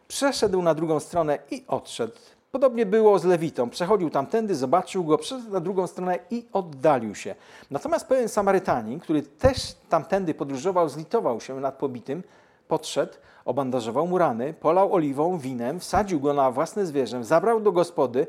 przeszedł 0.07 0.61
na 0.61 0.73
drugą 0.73 0.99
stronę 0.99 1.39
i 1.51 1.63
odszedł. 1.67 2.13
Podobnie 2.51 2.85
było 2.85 3.19
z 3.19 3.23
Lewitą. 3.23 3.69
Przechodził 3.69 4.09
tamtędy, 4.09 4.55
zobaczył 4.55 5.03
go, 5.03 5.17
przeszedł 5.17 5.51
na 5.51 5.59
drugą 5.59 5.87
stronę 5.87 6.19
i 6.29 6.45
oddalił 6.53 7.15
się. 7.15 7.35
Natomiast 7.71 8.07
pewien 8.07 8.29
Samarytanin, 8.29 8.99
który 8.99 9.21
też 9.21 9.75
tamtędy 9.89 10.33
podróżował, 10.33 10.89
zlitował 10.89 11.41
się 11.41 11.59
nad 11.59 11.75
pobitym, 11.75 12.23
podszedł, 12.67 13.13
obandażował 13.45 14.07
mu 14.07 14.17
rany, 14.17 14.53
polał 14.53 14.93
oliwą, 14.93 15.37
winem, 15.37 15.79
wsadził 15.79 16.19
go 16.19 16.33
na 16.33 16.51
własne 16.51 16.85
zwierzę, 16.85 17.23
zabrał 17.23 17.59
do 17.59 17.71
gospody, 17.71 18.27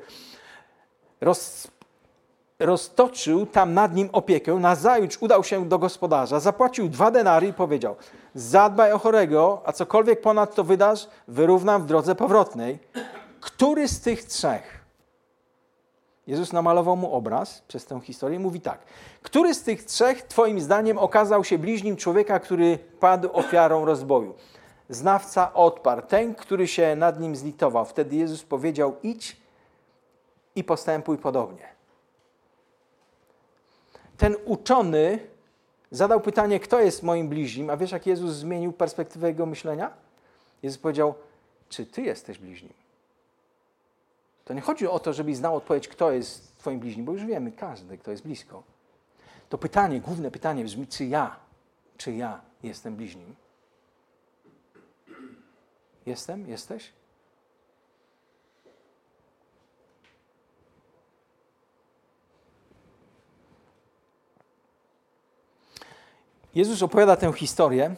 roz, 1.20 1.68
roztoczył 2.58 3.46
tam 3.46 3.74
nad 3.74 3.94
nim 3.94 4.08
opiekę, 4.12 4.54
nazajutrz 4.54 5.18
udał 5.20 5.44
się 5.44 5.68
do 5.68 5.78
gospodarza, 5.78 6.40
zapłacił 6.40 6.88
dwa 6.88 7.10
denary 7.10 7.46
i 7.46 7.52
powiedział, 7.52 7.96
zadbaj 8.34 8.92
o 8.92 8.98
chorego, 8.98 9.62
a 9.64 9.72
cokolwiek 9.72 10.20
ponad 10.20 10.54
to 10.54 10.64
wydasz, 10.64 11.08
wyrównam 11.28 11.82
w 11.82 11.86
drodze 11.86 12.14
powrotnej. 12.14 12.78
Który 13.42 13.88
z 13.88 14.00
tych 14.00 14.24
trzech? 14.24 14.84
Jezus 16.26 16.52
namalował 16.52 16.96
mu 16.96 17.14
obraz 17.14 17.62
przez 17.68 17.86
tę 17.86 18.00
historię 18.00 18.36
i 18.36 18.40
mówi 18.40 18.60
tak. 18.60 18.78
Który 19.22 19.54
z 19.54 19.62
tych 19.62 19.84
trzech, 19.84 20.22
Twoim 20.22 20.60
zdaniem, 20.60 20.98
okazał 20.98 21.44
się 21.44 21.58
bliźnim 21.58 21.96
człowieka, 21.96 22.40
który 22.40 22.78
padł 23.00 23.28
ofiarą 23.32 23.84
rozboju? 23.84 24.34
Znawca 24.88 25.54
odparł, 25.54 26.02
ten, 26.02 26.34
który 26.34 26.68
się 26.68 26.96
nad 26.96 27.20
nim 27.20 27.36
zlitował. 27.36 27.84
Wtedy 27.84 28.16
Jezus 28.16 28.42
powiedział: 28.42 28.96
idź 29.02 29.36
i 30.56 30.64
postępuj 30.64 31.18
podobnie. 31.18 31.68
Ten 34.16 34.36
uczony 34.44 35.18
zadał 35.90 36.20
pytanie, 36.20 36.60
kto 36.60 36.80
jest 36.80 37.02
moim 37.02 37.28
bliźnim, 37.28 37.70
a 37.70 37.76
wiesz, 37.76 37.92
jak 37.92 38.06
Jezus 38.06 38.32
zmienił 38.32 38.72
perspektywę 38.72 39.28
jego 39.28 39.46
myślenia? 39.46 39.90
Jezus 40.62 40.78
powiedział: 40.78 41.14
Czy 41.68 41.86
ty 41.86 42.02
jesteś 42.02 42.38
bliźnim? 42.38 42.81
To 44.44 44.54
nie 44.54 44.60
chodzi 44.60 44.86
o 44.88 44.98
to, 44.98 45.12
żebyś 45.12 45.36
znał 45.36 45.56
odpowiedź, 45.56 45.88
kto 45.88 46.12
jest 46.12 46.56
Twoim 46.58 46.80
bliźnim, 46.80 47.04
bo 47.04 47.12
już 47.12 47.24
wiemy, 47.24 47.52
każdy, 47.52 47.98
kto 47.98 48.10
jest 48.10 48.22
blisko. 48.22 48.62
To 49.48 49.58
pytanie, 49.58 50.00
główne 50.00 50.30
pytanie 50.30 50.64
brzmi, 50.64 50.86
czy 50.86 51.04
ja, 51.04 51.36
czy 51.96 52.12
ja 52.12 52.40
jestem 52.62 52.96
bliźnim? 52.96 53.34
Jestem? 56.06 56.48
Jesteś? 56.48 56.92
Jezus 66.54 66.82
opowiada 66.82 67.16
tę 67.16 67.32
historię. 67.32 67.94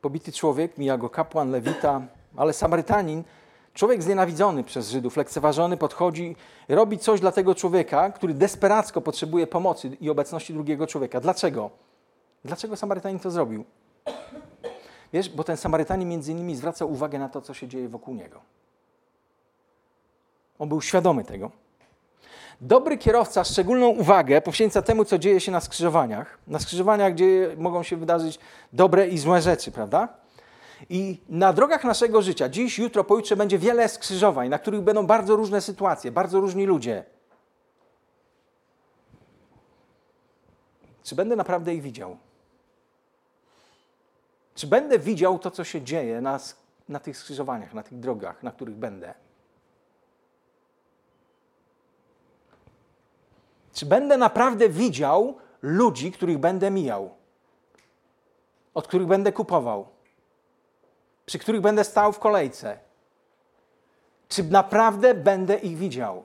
Pobity 0.00 0.32
człowiek, 0.32 0.78
mija 0.78 0.98
go 0.98 1.10
kapłan, 1.10 1.50
lewita, 1.50 2.02
ale 2.36 2.52
Samarytanin 2.52 3.24
Człowiek 3.76 4.02
znienawidzony 4.02 4.64
przez 4.64 4.90
Żydów, 4.90 5.16
lekceważony, 5.16 5.76
podchodzi, 5.76 6.36
robi 6.68 6.98
coś 6.98 7.20
dla 7.20 7.32
tego 7.32 7.54
człowieka, 7.54 8.10
który 8.10 8.34
desperacko 8.34 9.00
potrzebuje 9.00 9.46
pomocy 9.46 9.88
i 10.00 10.10
obecności 10.10 10.52
drugiego 10.52 10.86
człowieka. 10.86 11.20
Dlaczego? 11.20 11.70
Dlaczego 12.44 12.76
Samarytanin 12.76 13.18
to 13.18 13.30
zrobił? 13.30 13.64
Wiesz, 15.12 15.28
bo 15.28 15.44
ten 15.44 15.56
Samarytanin 15.56 16.08
między 16.08 16.32
innymi 16.32 16.56
zwraca 16.56 16.84
uwagę 16.84 17.18
na 17.18 17.28
to, 17.28 17.40
co 17.40 17.54
się 17.54 17.68
dzieje 17.68 17.88
wokół 17.88 18.14
niego. 18.14 18.40
On 20.58 20.68
był 20.68 20.82
świadomy 20.82 21.24
tego. 21.24 21.50
Dobry 22.60 22.98
kierowca 22.98 23.44
szczególną 23.44 23.88
uwagę 23.88 24.40
poświęca 24.40 24.82
temu, 24.82 25.04
co 25.04 25.18
dzieje 25.18 25.40
się 25.40 25.52
na 25.52 25.60
skrzyżowaniach. 25.60 26.38
Na 26.46 26.58
skrzyżowaniach, 26.58 27.12
gdzie 27.12 27.54
mogą 27.58 27.82
się 27.82 27.96
wydarzyć 27.96 28.38
dobre 28.72 29.08
i 29.08 29.18
złe 29.18 29.42
rzeczy, 29.42 29.72
prawda? 29.72 30.08
I 30.90 31.20
na 31.28 31.52
drogach 31.52 31.84
naszego 31.84 32.22
życia, 32.22 32.48
dziś, 32.48 32.78
jutro, 32.78 33.04
pojutrze 33.04 33.36
będzie 33.36 33.58
wiele 33.58 33.88
skrzyżowań, 33.88 34.48
na 34.48 34.58
których 34.58 34.80
będą 34.80 35.06
bardzo 35.06 35.36
różne 35.36 35.60
sytuacje, 35.60 36.12
bardzo 36.12 36.40
różni 36.40 36.66
ludzie. 36.66 37.04
Czy 41.02 41.14
będę 41.14 41.36
naprawdę 41.36 41.74
ich 41.74 41.82
widział? 41.82 42.16
Czy 44.54 44.66
będę 44.66 44.98
widział 44.98 45.38
to, 45.38 45.50
co 45.50 45.64
się 45.64 45.82
dzieje 45.82 46.20
na, 46.20 46.40
na 46.88 47.00
tych 47.00 47.16
skrzyżowaniach, 47.16 47.74
na 47.74 47.82
tych 47.82 47.98
drogach, 48.00 48.42
na 48.42 48.50
których 48.52 48.76
będę? 48.76 49.14
Czy 53.72 53.86
będę 53.86 54.16
naprawdę 54.16 54.68
widział 54.68 55.38
ludzi, 55.62 56.12
których 56.12 56.38
będę 56.38 56.70
mijał, 56.70 57.14
od 58.74 58.88
których 58.88 59.06
będę 59.06 59.32
kupował? 59.32 59.95
Przy 61.26 61.38
których 61.38 61.60
będę 61.60 61.84
stał 61.84 62.12
w 62.12 62.18
kolejce. 62.18 62.78
Czy 64.28 64.44
naprawdę 64.44 65.14
będę 65.14 65.56
ich 65.56 65.76
widział? 65.76 66.24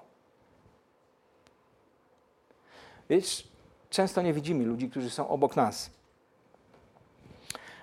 Wiesz, 3.10 3.48
często 3.90 4.22
nie 4.22 4.34
widzimy 4.34 4.66
ludzi, 4.66 4.90
którzy 4.90 5.10
są 5.10 5.28
obok 5.28 5.56
nas. 5.56 5.90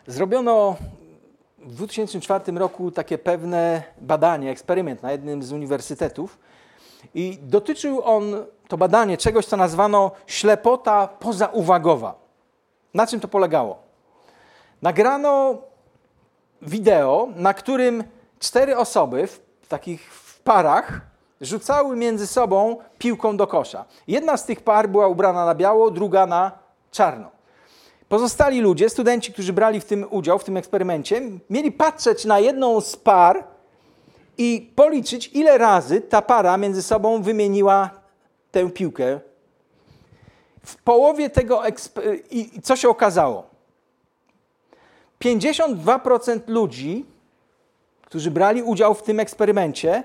Zrobiono 0.06 0.76
w 1.58 1.74
2004 1.74 2.52
roku 2.52 2.90
takie 2.90 3.18
pewne 3.18 3.82
badanie, 4.00 4.50
eksperyment 4.50 5.02
na 5.02 5.12
jednym 5.12 5.42
z 5.42 5.52
uniwersytetów 5.52 6.38
i 7.14 7.38
dotyczył 7.42 8.02
on, 8.04 8.46
to 8.68 8.76
badanie, 8.76 9.16
czegoś, 9.16 9.46
co 9.46 9.56
nazwano 9.56 10.10
ślepota 10.26 11.08
pozauwagowa. 11.08 12.14
Na 12.94 13.06
czym 13.06 13.20
to 13.20 13.28
polegało? 13.28 13.78
Nagrano 14.82 15.58
wideo, 16.62 17.28
na 17.36 17.54
którym 17.54 18.04
cztery 18.38 18.76
osoby 18.76 19.26
w 19.26 19.68
takich 19.68 20.12
w 20.14 20.40
parach 20.40 21.00
rzucały 21.40 21.96
między 21.96 22.26
sobą 22.26 22.76
piłką 22.98 23.36
do 23.36 23.46
kosza. 23.46 23.84
Jedna 24.08 24.36
z 24.36 24.44
tych 24.44 24.60
par 24.60 24.88
była 24.88 25.08
ubrana 25.08 25.46
na 25.46 25.54
biało, 25.54 25.90
druga 25.90 26.26
na 26.26 26.52
czarno. 26.90 27.30
Pozostali 28.08 28.60
ludzie, 28.60 28.90
studenci, 28.90 29.32
którzy 29.32 29.52
brali 29.52 29.80
w 29.80 29.84
tym 29.84 30.06
udział, 30.10 30.38
w 30.38 30.44
tym 30.44 30.56
eksperymencie, 30.56 31.22
mieli 31.50 31.72
patrzeć 31.72 32.24
na 32.24 32.38
jedną 32.38 32.80
z 32.80 32.96
par 32.96 33.44
i 34.38 34.72
policzyć, 34.76 35.30
ile 35.32 35.58
razy 35.58 36.00
ta 36.00 36.22
para 36.22 36.56
między 36.56 36.82
sobą 36.82 37.22
wymieniła 37.22 37.90
tę 38.50 38.70
piłkę. 38.70 39.20
W 40.64 40.76
połowie 40.76 41.30
tego 41.30 41.62
i 42.30 42.60
co 42.62 42.76
się 42.76 42.88
okazało? 42.88 43.47
52% 45.20 46.40
ludzi, 46.46 47.06
którzy 48.02 48.30
brali 48.30 48.62
udział 48.62 48.94
w 48.94 49.02
tym 49.02 49.20
eksperymencie, 49.20 50.04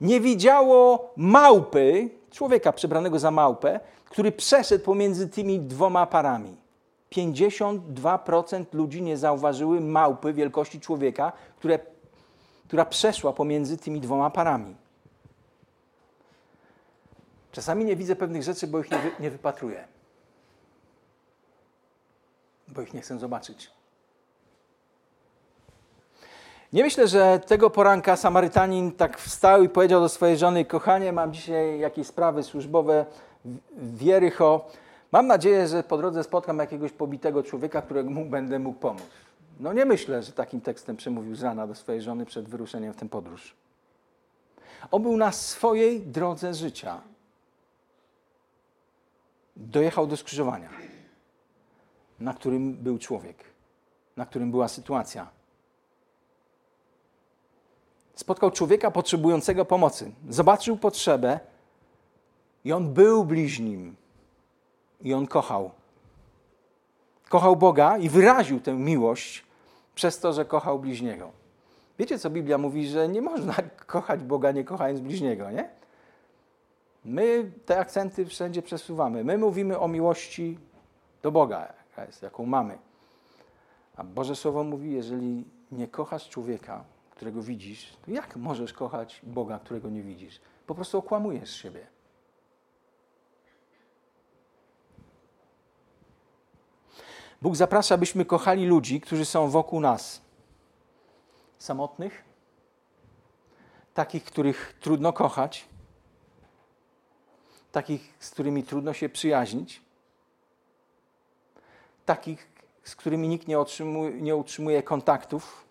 nie 0.00 0.20
widziało 0.20 1.12
małpy, 1.16 2.10
człowieka 2.30 2.72
przebranego 2.72 3.18
za 3.18 3.30
małpę, 3.30 3.80
który 4.04 4.32
przeszedł 4.32 4.84
pomiędzy 4.84 5.28
tymi 5.28 5.60
dwoma 5.60 6.06
parami. 6.06 6.56
52% 7.12 8.64
ludzi 8.72 9.02
nie 9.02 9.16
zauważyły 9.16 9.80
małpy 9.80 10.32
wielkości 10.32 10.80
człowieka, 10.80 11.32
które, 11.58 11.78
która 12.66 12.84
przeszła 12.84 13.32
pomiędzy 13.32 13.78
tymi 13.78 14.00
dwoma 14.00 14.30
parami. 14.30 14.76
Czasami 17.52 17.84
nie 17.84 17.96
widzę 17.96 18.16
pewnych 18.16 18.42
rzeczy, 18.42 18.66
bo 18.66 18.78
ich 18.78 18.90
nie, 18.90 18.98
wy, 18.98 19.10
nie 19.20 19.30
wypatruję. 19.30 19.84
Bo 22.68 22.82
ich 22.82 22.94
nie 22.94 23.00
chcę 23.00 23.18
zobaczyć. 23.18 23.70
Nie 26.72 26.82
myślę, 26.82 27.08
że 27.08 27.40
tego 27.46 27.70
poranka 27.70 28.16
Samarytanin 28.16 28.92
tak 28.92 29.18
wstał 29.18 29.62
i 29.62 29.68
powiedział 29.68 30.00
do 30.00 30.08
swojej 30.08 30.38
żony: 30.38 30.64
Kochanie, 30.64 31.12
mam 31.12 31.32
dzisiaj 31.32 31.78
jakieś 31.78 32.06
sprawy 32.06 32.42
służbowe 32.42 33.06
w 33.74 34.02
Jericho. 34.02 34.66
Mam 35.12 35.26
nadzieję, 35.26 35.68
że 35.68 35.82
po 35.82 35.96
drodze 35.96 36.24
spotkam 36.24 36.58
jakiegoś 36.58 36.92
pobitego 36.92 37.42
człowieka, 37.42 37.82
któremu 37.82 38.24
będę 38.24 38.58
mógł 38.58 38.78
pomóc. 38.78 39.02
No 39.60 39.72
nie 39.72 39.84
myślę, 39.84 40.22
że 40.22 40.32
takim 40.32 40.60
tekstem 40.60 40.96
przemówił 40.96 41.34
z 41.34 41.42
rana 41.42 41.66
do 41.66 41.74
swojej 41.74 42.02
żony 42.02 42.26
przed 42.26 42.48
wyruszeniem 42.48 42.92
w 42.92 42.96
tę 42.96 43.08
podróż. 43.08 43.54
On 44.90 45.02
był 45.02 45.16
na 45.16 45.32
swojej 45.32 46.00
drodze 46.00 46.54
życia. 46.54 47.00
Dojechał 49.56 50.06
do 50.06 50.16
skrzyżowania, 50.16 50.68
na 52.20 52.34
którym 52.34 52.74
był 52.74 52.98
człowiek, 52.98 53.36
na 54.16 54.26
którym 54.26 54.50
była 54.50 54.68
sytuacja 54.68 55.41
spotkał 58.14 58.50
człowieka 58.50 58.90
potrzebującego 58.90 59.64
pomocy. 59.64 60.12
Zobaczył 60.28 60.76
potrzebę 60.76 61.40
i 62.64 62.72
on 62.72 62.94
był 62.94 63.24
bliźnim. 63.24 63.96
I 65.00 65.14
on 65.14 65.26
kochał. 65.26 65.70
Kochał 67.28 67.56
Boga 67.56 67.98
i 67.98 68.08
wyraził 68.08 68.60
tę 68.60 68.74
miłość 68.74 69.44
przez 69.94 70.18
to, 70.18 70.32
że 70.32 70.44
kochał 70.44 70.78
bliźniego. 70.78 71.30
Wiecie, 71.98 72.18
co 72.18 72.30
Biblia 72.30 72.58
mówi, 72.58 72.88
że 72.88 73.08
nie 73.08 73.22
można 73.22 73.54
kochać 73.86 74.22
Boga 74.22 74.52
nie 74.52 74.64
kochając 74.64 75.00
bliźniego, 75.00 75.50
nie? 75.50 75.68
My 77.04 77.50
te 77.66 77.78
akcenty 77.78 78.26
wszędzie 78.26 78.62
przesuwamy. 78.62 79.24
My 79.24 79.38
mówimy 79.38 79.78
o 79.78 79.88
miłości 79.88 80.58
do 81.22 81.32
Boga, 81.32 81.72
jaką 82.22 82.46
mamy. 82.46 82.78
A 83.96 84.04
Boże 84.04 84.36
Słowo 84.36 84.64
mówi, 84.64 84.92
jeżeli 84.92 85.44
nie 85.72 85.88
kochasz 85.88 86.28
człowieka, 86.28 86.84
którego 87.12 87.42
widzisz, 87.42 87.96
to 88.04 88.10
jak 88.10 88.36
możesz 88.36 88.72
kochać 88.72 89.20
Boga, 89.22 89.58
którego 89.58 89.90
nie 89.90 90.02
widzisz? 90.02 90.40
Po 90.66 90.74
prostu 90.74 90.98
okłamujesz 90.98 91.56
siebie. 91.56 91.86
Bóg 97.42 97.56
zaprasza, 97.56 97.98
byśmy 97.98 98.24
kochali 98.24 98.66
ludzi, 98.66 99.00
którzy 99.00 99.24
są 99.24 99.50
wokół 99.50 99.80
nas. 99.80 100.22
Samotnych, 101.58 102.24
takich, 103.94 104.24
których 104.24 104.78
trudno 104.80 105.12
kochać, 105.12 105.68
takich, 107.72 108.14
z 108.18 108.30
którymi 108.30 108.64
trudno 108.64 108.92
się 108.92 109.08
przyjaźnić, 109.08 109.82
takich, 112.04 112.50
z 112.84 112.96
którymi 112.96 113.28
nikt 113.28 113.48
nie, 113.48 113.56
nie 114.20 114.36
utrzymuje 114.36 114.82
kontaktów, 114.82 115.61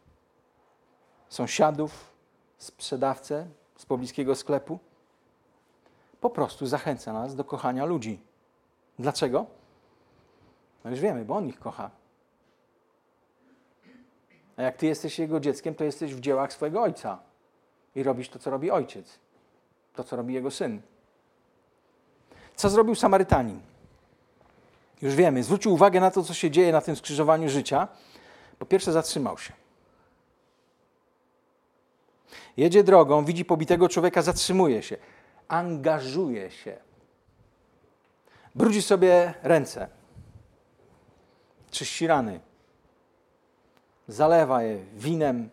sąsiadów, 1.32 2.14
sprzedawcę 2.58 3.48
z 3.78 3.86
pobliskiego 3.86 4.36
sklepu. 4.36 4.80
Po 6.22 6.30
prostu 6.30 6.66
zachęca 6.68 7.14
nas 7.14 7.36
do 7.36 7.44
kochania 7.44 7.86
ludzi. 7.86 8.20
Dlaczego? 9.00 9.46
No 10.84 10.92
już 10.92 11.00
wiemy, 11.00 11.26
bo 11.26 11.36
on 11.36 11.48
ich 11.48 11.60
kocha. 11.60 11.92
A 14.58 14.62
jak 14.62 14.78
ty 14.78 14.86
jesteś 14.86 15.20
jego 15.20 15.40
dzieckiem, 15.40 15.76
to 15.76 15.84
jesteś 15.84 16.16
w 16.16 16.20
dziełach 16.20 16.54
swojego 16.54 16.82
ojca 16.82 17.20
i 17.96 18.04
robisz 18.04 18.30
to, 18.30 18.40
co 18.40 18.50
robi 18.50 18.72
ojciec, 18.72 19.20
to, 19.94 20.04
co 20.04 20.16
robi 20.16 20.34
jego 20.34 20.52
syn. 20.52 20.82
Co 22.56 22.70
zrobił 22.70 22.96
Samarytanin? 22.96 23.60
Już 25.02 25.16
wiemy, 25.16 25.44
zwrócił 25.44 25.74
uwagę 25.74 26.00
na 26.00 26.12
to, 26.12 26.24
co 26.24 26.34
się 26.34 26.52
dzieje 26.52 26.72
na 26.72 26.82
tym 26.82 26.96
skrzyżowaniu 26.96 27.50
życia. 27.50 27.88
Po 28.60 28.66
pierwsze, 28.66 28.92
zatrzymał 28.92 29.38
się. 29.38 29.61
Jedzie 32.58 32.84
drogą, 32.84 33.26
widzi 33.26 33.46
pobitego 33.46 33.90
człowieka, 33.90 34.22
zatrzymuje 34.22 34.84
się, 34.84 34.98
angażuje 35.48 36.52
się. 36.52 36.78
Brudzi 38.56 38.82
sobie 38.82 39.34
ręce, 39.44 39.88
czyści 41.72 42.08
rany, 42.08 42.40
zalewa 44.08 44.64
je 44.64 44.78
winem, 44.94 45.50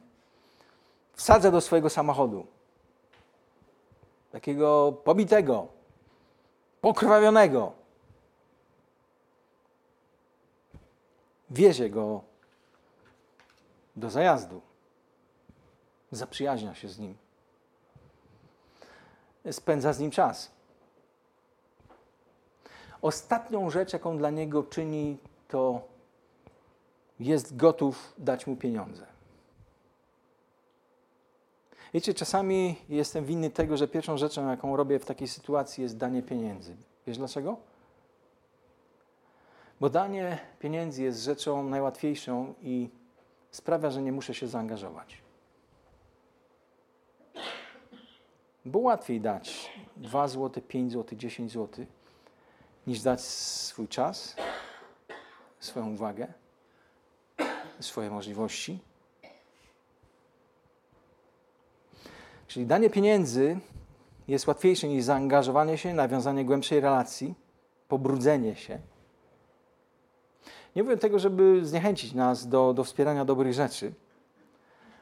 wsadza 1.12 1.50
do 1.50 1.60
swojego 1.60 1.90
samochodu. 1.90 2.46
Takiego 4.32 4.92
pobitego, 5.04 5.66
pokrwawionego. 6.80 7.72
Wiezie 11.50 11.90
go 11.90 12.20
do 13.96 14.10
zajazdu 14.10 14.67
zaprzyjaźnia 16.12 16.74
się 16.74 16.88
z 16.88 16.98
nim, 16.98 17.16
spędza 19.50 19.92
z 19.92 19.98
nim 19.98 20.10
czas. 20.10 20.50
Ostatnią 23.02 23.70
rzecz, 23.70 23.92
jaką 23.92 24.18
dla 24.18 24.30
niego 24.30 24.62
czyni, 24.62 25.18
to 25.48 25.80
jest 27.20 27.56
gotów 27.56 28.14
dać 28.18 28.46
mu 28.46 28.56
pieniądze. 28.56 29.06
Wiecie, 31.94 32.14
czasami 32.14 32.76
jestem 32.88 33.24
winny 33.24 33.50
tego, 33.50 33.76
że 33.76 33.88
pierwszą 33.88 34.16
rzeczą, 34.16 34.50
jaką 34.50 34.76
robię 34.76 34.98
w 34.98 35.04
takiej 35.04 35.28
sytuacji, 35.28 35.82
jest 35.82 35.96
danie 35.96 36.22
pieniędzy. 36.22 36.76
Wiesz 37.06 37.18
dlaczego? 37.18 37.56
Bo 39.80 39.90
danie 39.90 40.38
pieniędzy 40.58 41.02
jest 41.02 41.22
rzeczą 41.22 41.62
najłatwiejszą 41.62 42.54
i 42.62 42.90
sprawia, 43.50 43.90
że 43.90 44.02
nie 44.02 44.12
muszę 44.12 44.34
się 44.34 44.48
zaangażować. 44.48 45.22
Bo 48.68 48.78
łatwiej 48.78 49.20
dać 49.20 49.72
2 49.96 50.28
zł, 50.28 50.62
5 50.68 50.92
zł, 50.92 51.18
10 51.18 51.52
zł, 51.52 51.86
niż 52.86 53.00
dać 53.00 53.20
swój 53.20 53.88
czas, 53.88 54.36
swoją 55.58 55.92
uwagę, 55.92 56.26
swoje 57.80 58.10
możliwości. 58.10 58.78
Czyli 62.46 62.66
danie 62.66 62.90
pieniędzy 62.90 63.58
jest 64.28 64.46
łatwiejsze 64.46 64.88
niż 64.88 65.04
zaangażowanie 65.04 65.78
się, 65.78 65.94
nawiązanie 65.94 66.44
głębszej 66.44 66.80
relacji, 66.80 67.34
pobrudzenie 67.88 68.56
się. 68.56 68.78
Nie 70.76 70.82
mówię 70.82 70.96
tego, 70.96 71.18
żeby 71.18 71.66
zniechęcić 71.66 72.12
nas 72.12 72.48
do, 72.48 72.74
do 72.74 72.84
wspierania 72.84 73.24
dobrych 73.24 73.52
rzeczy, 73.52 73.92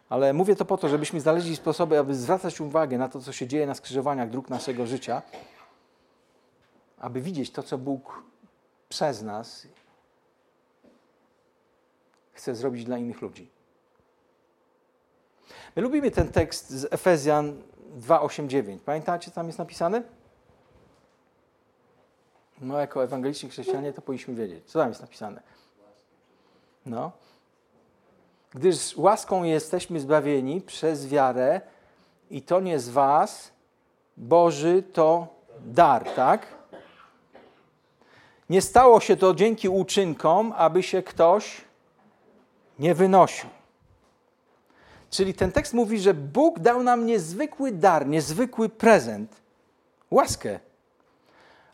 Ale 0.09 0.32
mówię 0.32 0.57
to 0.57 0.64
po 0.64 0.76
to, 0.76 0.88
żebyśmy 0.88 1.20
znaleźli 1.20 1.57
sposoby, 1.57 1.98
aby 1.98 2.14
zwracać 2.14 2.61
uwagę 2.61 2.98
na 2.98 3.09
to, 3.09 3.20
co 3.20 3.32
się 3.32 3.46
dzieje 3.46 3.66
na 3.66 3.74
skrzyżowaniach 3.74 4.30
dróg 4.30 4.50
naszego 4.50 4.86
życia, 4.86 5.22
aby 6.98 7.20
widzieć 7.20 7.50
to, 7.50 7.62
co 7.62 7.78
Bóg 7.78 8.22
przez 8.88 9.22
nas 9.22 9.66
chce 12.32 12.54
zrobić 12.54 12.84
dla 12.84 12.98
innych 12.98 13.20
ludzi. 13.20 13.50
My 15.76 15.82
lubimy 15.82 16.11
ten 16.11 16.28
tekst 16.28 16.70
z 16.70 16.92
Efezjan 16.92 17.62
2:8-9. 18.00 18.78
Pamiętacie, 18.78 19.30
tam 19.30 19.46
jest 19.46 19.59
napisane? 19.59 20.02
No, 22.61 22.78
jako 22.78 23.04
ewangeliczni 23.04 23.50
chrześcijanie 23.50 23.92
to 23.92 24.02
powinniśmy 24.02 24.34
wiedzieć. 24.34 24.64
Co 24.70 24.78
tam 24.78 24.88
jest 24.88 25.00
napisane? 25.00 25.42
No. 26.86 27.12
Gdyż 28.55 28.97
łaską 28.97 29.44
jesteśmy 29.44 30.01
zbawieni 30.01 30.61
przez 30.61 31.09
wiarę 31.09 31.61
i 32.30 32.42
to 32.42 32.61
nie 32.61 32.78
z 32.78 32.88
was, 32.88 33.53
Boży 34.16 34.82
to 34.82 35.26
dar, 35.66 36.11
tak? 36.11 36.47
Nie 38.51 38.62
stało 38.62 39.01
się 39.01 39.16
to 39.16 39.34
dzięki 39.34 39.68
uczynkom, 39.68 40.53
aby 40.57 40.82
się 40.82 41.03
ktoś 41.03 41.64
nie 42.78 42.94
wynosił. 42.94 43.49
Czyli 45.11 45.34
ten 45.34 45.53
tekst 45.53 45.74
mówi, 45.74 45.99
że 45.99 46.14
Bóg 46.14 46.59
dał 46.59 46.82
nam 46.82 47.07
niezwykły 47.07 47.72
dar, 47.72 48.07
niezwykły 48.07 48.68
prezent, 48.68 49.40
łaskę. 50.11 50.61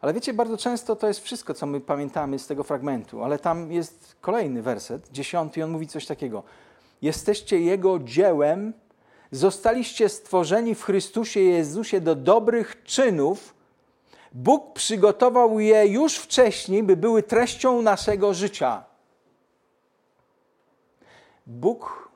Ale 0.03 0.12
wiecie, 0.12 0.34
bardzo 0.34 0.57
często 0.57 0.96
to 0.96 1.09
jest 1.09 1.20
wszystko, 1.20 1.55
co 1.55 1.66
my 1.66 1.80
pamiętamy 1.80 2.38
z 2.38 2.46
tego 2.46 2.62
fragmentu, 2.62 3.24
ale 3.24 3.38
tam 3.38 3.72
jest 3.72 4.16
kolejny 4.20 4.62
werset, 4.62 5.09
dziesiąty, 5.12 5.61
i 5.61 5.62
on 5.62 5.70
mówi 5.70 5.86
coś 5.86 6.07
takiego. 6.07 6.42
Jesteście 7.03 7.61
Jego 7.61 7.98
dziełem, 7.98 8.72
zostaliście 9.30 10.09
stworzeni 10.09 10.74
w 10.74 10.84
Chrystusie 10.84 11.40
Jezusie 11.40 12.00
do 12.00 12.14
dobrych 12.14 12.82
czynów. 12.84 13.55
Bóg 14.32 14.72
przygotował 14.72 15.61
je 15.61 15.86
już 15.86 16.16
wcześniej, 16.16 16.82
by 16.82 16.96
były 16.96 17.22
treścią 17.22 17.82
naszego 17.82 18.34
życia. 18.34 18.84
Bóg, 21.46 22.09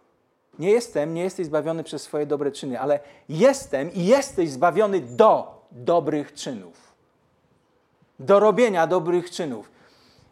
nie 0.58 0.70
jestem, 0.70 1.14
nie 1.14 1.22
jesteś 1.22 1.46
zbawiony 1.46 1.84
przez 1.84 2.02
swoje 2.02 2.26
dobre 2.26 2.52
czyny, 2.52 2.80
ale 2.80 3.00
jestem 3.28 3.92
i 3.92 4.04
jesteś 4.04 4.50
zbawiony 4.50 5.00
do 5.00 5.62
dobrych 5.72 6.34
czynów. 6.34 6.85
Do 8.18 8.40
robienia 8.40 8.86
dobrych 8.86 9.30
czynów. 9.30 9.70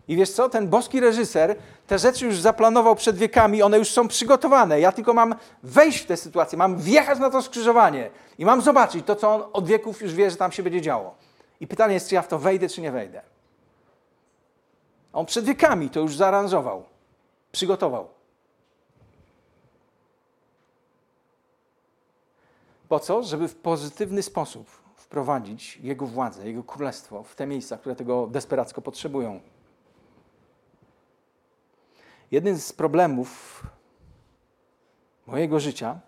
I 0.09 0.16
wiesz 0.16 0.30
co, 0.30 0.49
ten 0.49 0.68
boski 0.68 1.01
reżyser 1.01 1.57
te 1.87 1.99
rzeczy 1.99 2.26
już 2.26 2.41
zaplanował 2.41 2.97
przed 2.97 3.16
wiekami, 3.16 3.62
one 3.62 3.78
już 3.78 3.91
są 3.91 4.09
przygotowane. 4.09 4.80
Ja 4.80 4.93
tylko 4.93 5.14
mam 5.14 5.35
wejść 5.62 5.99
w 5.99 6.07
tę 6.07 6.16
sytuację, 6.16 6.59
mam 6.59 6.78
wjechać 6.78 7.18
na 7.18 7.30
to 7.30 7.43
skrzyżowanie 7.43 8.11
i 8.39 8.45
mam 8.45 8.62
zobaczyć 8.62 9.07
to, 9.07 9.16
co 9.16 9.35
on 9.35 9.43
od 9.53 9.66
wieków 9.66 10.03
już 10.03 10.14
wie, 10.14 10.30
że 10.30 10.37
tam 10.37 10.53
się 10.53 10.62
będzie 10.62 10.80
działo. 10.80 11.14
I 11.61 11.66
pytanie 11.66 11.95
jest, 11.95 12.09
czy 12.09 12.14
ja 12.14 12.22
w 12.22 12.28
to 12.28 12.39
wejdę, 12.39 12.68
czy 12.68 12.80
nie 12.80 12.93
wejdę. 12.93 13.22
On 15.12 15.26
przed 15.26 15.45
wiekami 15.45 15.91
to 15.91 16.01
już 16.01 16.16
zaaranżował, 16.16 16.85
przygotował. 17.53 18.09
Po 22.89 23.01
co? 23.01 23.22
Żeby 23.22 23.49
w 23.49 23.55
pozytywny 23.55 24.22
sposób 24.22 24.84
wprowadzić 25.05 25.76
Jego 25.76 26.07
władzę, 26.07 26.46
Jego 26.46 26.62
królestwo 26.62 27.22
w 27.22 27.34
te 27.34 27.46
miejsca, 27.46 27.76
które 27.78 27.96
tego 27.96 28.26
desperacko 28.26 28.82
potrzebują. 28.82 29.40
Jeden 32.30 32.59
z 32.59 32.72
problemów 32.72 33.62
mojego 35.26 35.61
życia, 35.61 36.00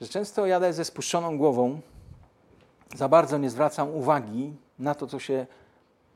że 0.00 0.08
często 0.08 0.46
jadę 0.46 0.72
ze 0.72 0.84
spuszczoną 0.84 1.38
głową, 1.38 1.80
za 2.96 3.08
bardzo 3.08 3.38
nie 3.38 3.50
zwracam 3.50 3.88
uwagi 3.88 4.56
na 4.78 4.94
to, 4.94 5.06
co 5.06 5.18
się 5.18 5.46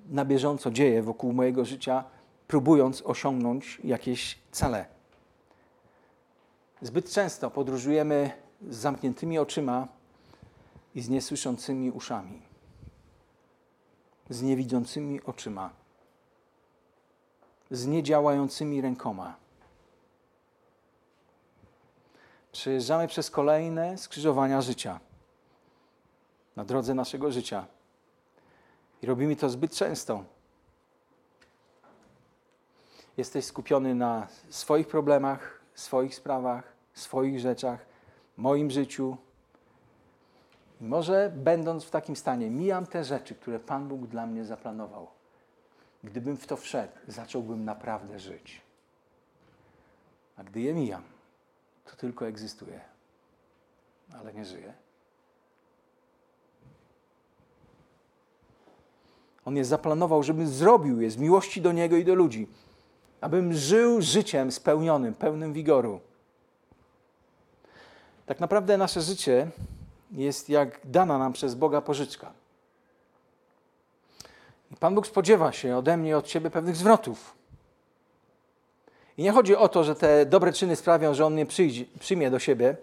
na 0.08 0.24
bieżąco 0.24 0.70
dzieje 0.70 1.02
wokół 1.02 1.32
mojego 1.32 1.64
życia, 1.64 2.04
próbując 2.48 3.02
osiągnąć 3.06 3.80
jakieś 3.84 4.38
cele. 4.52 4.86
Zbyt 6.82 7.10
często 7.10 7.50
podróżujemy 7.50 8.30
z 8.68 8.76
zamkniętymi 8.76 9.38
oczyma 9.38 9.88
i 10.94 11.00
z 11.00 11.08
niesłyszącymi 11.08 11.90
uszami, 11.90 12.42
z 14.30 14.42
niewidzącymi 14.42 15.22
oczyma 15.22 15.84
z 17.70 17.86
niedziałającymi 17.86 18.80
rękoma. 18.80 19.36
Przejeżdżamy 22.52 23.08
przez 23.08 23.30
kolejne 23.30 23.98
skrzyżowania 23.98 24.62
życia, 24.62 25.00
na 26.56 26.64
drodze 26.64 26.94
naszego 26.94 27.32
życia. 27.32 27.66
I 29.02 29.06
robimy 29.06 29.36
to 29.36 29.48
zbyt 29.48 29.72
często. 29.72 30.24
Jesteś 33.16 33.44
skupiony 33.44 33.94
na 33.94 34.28
swoich 34.50 34.86
problemach, 34.86 35.60
swoich 35.74 36.14
sprawach, 36.14 36.72
swoich 36.92 37.40
rzeczach, 37.40 37.86
moim 38.36 38.70
życiu. 38.70 39.16
Może 40.80 41.32
będąc 41.36 41.84
w 41.84 41.90
takim 41.90 42.16
stanie, 42.16 42.50
mijam 42.50 42.86
te 42.86 43.04
rzeczy, 43.04 43.34
które 43.34 43.60
Pan 43.60 43.88
Bóg 43.88 44.06
dla 44.06 44.26
mnie 44.26 44.44
zaplanował. 44.44 45.06
Gdybym 46.04 46.36
w 46.36 46.46
to 46.46 46.56
wszedł, 46.56 46.92
zacząłbym 47.08 47.64
naprawdę 47.64 48.18
żyć. 48.18 48.60
A 50.36 50.44
gdy 50.44 50.60
je 50.60 50.74
mijam, 50.74 51.02
to 51.84 51.96
tylko 51.96 52.26
egzystuję, 52.26 52.80
ale 54.20 54.34
nie 54.34 54.44
żyję. 54.44 54.74
On 59.44 59.56
je 59.56 59.64
zaplanował, 59.64 60.22
żebym 60.22 60.48
zrobił 60.48 61.00
je 61.00 61.10
z 61.10 61.16
miłości 61.16 61.62
do 61.62 61.72
Niego 61.72 61.96
i 61.96 62.04
do 62.04 62.14
ludzi, 62.14 62.48
abym 63.20 63.52
żył 63.52 64.02
życiem 64.02 64.52
spełnionym, 64.52 65.14
pełnym 65.14 65.52
wigoru. 65.52 66.00
Tak 68.26 68.40
naprawdę 68.40 68.76
nasze 68.76 69.00
życie 69.00 69.50
jest 70.14 70.48
jak 70.48 70.80
dana 70.84 71.18
nam 71.18 71.32
przez 71.32 71.54
Boga 71.54 71.80
pożyczka. 71.80 72.32
Pan 74.80 74.94
Bóg 74.94 75.06
spodziewa 75.06 75.52
się 75.52 75.76
ode 75.76 75.96
mnie 75.96 76.10
i 76.10 76.14
od 76.14 76.26
Ciebie 76.26 76.50
pewnych 76.50 76.76
zwrotów. 76.76 77.34
I 79.18 79.22
nie 79.22 79.32
chodzi 79.32 79.56
o 79.56 79.68
to, 79.68 79.84
że 79.84 79.94
te 79.94 80.26
dobre 80.26 80.52
czyny 80.52 80.76
sprawią, 80.76 81.14
że 81.14 81.26
On 81.26 81.32
mnie 81.32 81.46
przyjdzie, 81.46 81.84
przyjmie 82.00 82.30
do 82.30 82.38
siebie, 82.38 82.76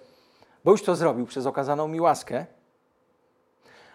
bo 0.64 0.72
już 0.72 0.84
to 0.84 0.96
zrobił 0.96 1.26
przez 1.26 1.46
okazaną 1.46 1.88
mi 1.88 2.02
łaskę, 2.02 2.46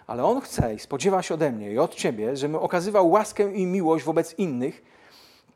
ale 0.06 0.24
On 0.24 0.40
chce 0.40 0.74
i 0.74 0.78
spodziewa 0.78 1.22
się 1.22 1.34
ode 1.34 1.52
mnie 1.52 1.72
i 1.72 1.78
od 1.78 1.94
Ciebie, 1.94 2.36
żebym 2.36 2.56
okazywał 2.56 3.10
łaskę 3.10 3.52
i 3.52 3.66
miłość 3.66 4.04
wobec 4.04 4.38
innych, 4.38 4.84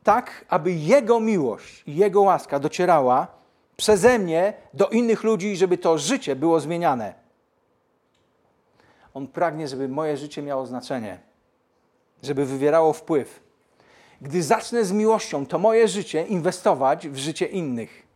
tak, 0.03 0.45
aby 0.49 0.71
Jego 0.71 1.19
miłość 1.19 1.83
i 1.87 1.95
Jego 1.95 2.21
łaska 2.21 2.59
docierała 2.59 3.27
przeze 3.77 4.19
mnie 4.19 4.53
do 4.73 4.87
innych 4.87 5.23
ludzi, 5.23 5.55
żeby 5.57 5.77
to 5.77 5.97
życie 5.97 6.35
było 6.35 6.59
zmieniane. 6.59 7.20
On 9.13 9.27
pragnie, 9.27 9.67
żeby 9.67 9.89
moje 9.89 10.17
życie 10.17 10.41
miało 10.41 10.65
znaczenie 10.65 11.31
żeby 12.23 12.45
wywierało 12.45 12.93
wpływ. 12.93 13.43
Gdy 14.21 14.43
zacznę 14.43 14.85
z 14.85 14.91
miłością 14.91 15.45
to 15.45 15.59
moje 15.59 15.87
życie 15.87 16.25
inwestować 16.25 17.07
w 17.07 17.17
życie 17.17 17.45
innych, 17.45 18.07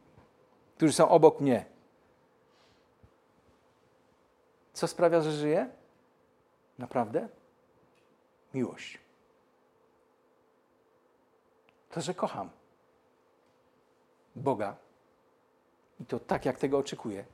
którzy 0.78 0.94
są 0.94 1.10
obok 1.10 1.40
mnie. 1.40 1.66
Co 4.74 4.88
sprawia, 4.88 5.22
że 5.22 5.32
żyję? 5.32 5.70
Naprawdę? 6.78 7.28
Miłość. 8.54 9.00
To, 11.90 12.02
że 12.02 12.14
kocham 12.14 12.50
Boga 14.36 14.76
i 16.00 16.06
to 16.06 16.20
tak, 16.20 16.46
jak 16.46 16.58
tego 16.58 16.78
oczekuję. 16.78 17.26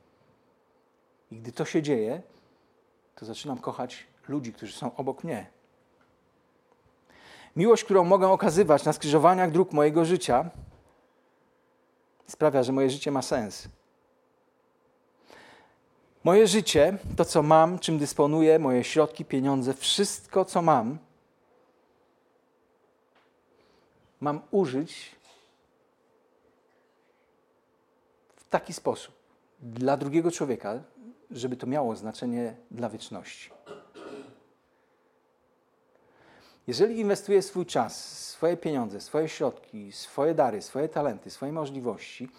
I 1.31 1.35
gdy 1.37 1.51
to 1.51 1.65
się 1.65 1.81
dzieje, 1.81 2.21
to 3.21 3.25
zaczynam 3.25 3.57
kochać 3.57 4.07
ludzi, 4.27 4.53
którzy 4.53 4.73
są 4.73 4.95
obok 4.95 5.23
mnie. 5.23 5.47
Miłość, 7.55 7.83
którą 7.83 8.03
mogę 8.03 8.27
okazywać 8.27 8.85
na 8.85 8.93
skrzyżowaniach 8.93 9.51
dróg 9.51 9.71
mojego 9.71 10.05
życia, 10.05 10.49
sprawia, 12.27 12.63
że 12.63 12.71
moje 12.71 12.89
życie 12.89 13.11
ma 13.11 13.21
sens. 13.21 13.67
Moje 16.23 16.47
życie, 16.47 16.97
to 17.17 17.25
co 17.25 17.43
mam, 17.43 17.79
czym 17.79 17.99
dysponuję, 17.99 18.59
moje 18.59 18.83
środki, 18.83 19.25
pieniądze, 19.25 19.73
wszystko 19.73 20.45
co 20.45 20.61
mam, 20.61 20.97
mam 24.19 24.41
użyć 24.51 25.15
w 28.35 28.49
taki 28.49 28.73
sposób 28.73 29.15
dla 29.59 29.97
drugiego 29.97 30.31
człowieka, 30.31 30.79
żeby 31.31 31.57
to 31.57 31.67
miało 31.67 31.95
znaczenie 31.95 32.55
dla 32.71 32.89
wieczności. 32.89 33.51
Jeżeli 36.67 36.99
inwestuję 36.99 37.41
swój 37.41 37.65
czas, 37.65 38.19
swoje 38.29 38.57
pieniądze, 38.57 39.01
swoje 39.01 39.29
środki, 39.29 39.91
swoje 39.91 40.35
dary, 40.35 40.61
swoje 40.61 40.89
talenty, 40.89 41.29
swoje 41.29 41.51
możliwości 41.51 42.29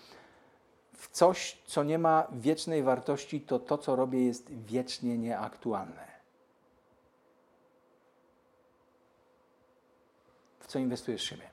w 1.03 1.09
coś, 1.09 1.59
co 1.67 1.83
nie 1.83 1.99
ma 1.99 2.27
wiecznej 2.33 2.83
wartości, 2.83 3.41
to 3.41 3.59
to, 3.59 3.79
co 3.79 3.97
robię, 3.97 4.27
jest 4.27 4.51
wiecznie 4.51 5.19
nieaktualne. 5.19 6.13
W 10.61 10.67
co 10.67 10.79
inwestujesz 10.79 11.23
siebie? 11.23 11.51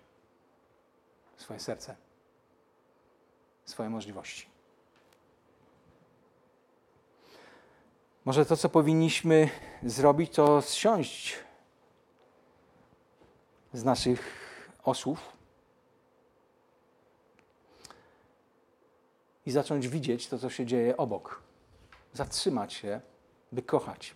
Swoje 1.37 1.59
serce, 1.59 1.95
swoje 3.65 3.89
możliwości. 3.89 4.49
Może 8.30 8.45
to, 8.45 8.57
co 8.57 8.69
powinniśmy 8.69 9.49
zrobić, 9.84 10.34
to 10.34 10.61
zsiąść 10.61 11.36
z 13.73 13.84
naszych 13.84 14.21
osłów 14.84 15.19
i 19.45 19.51
zacząć 19.51 19.88
widzieć 19.88 20.27
to, 20.27 20.39
co 20.39 20.49
się 20.49 20.65
dzieje 20.65 20.97
obok. 20.97 21.41
Zatrzymać 22.13 22.73
się, 22.73 23.01
by 23.51 23.61
kochać. 23.61 24.15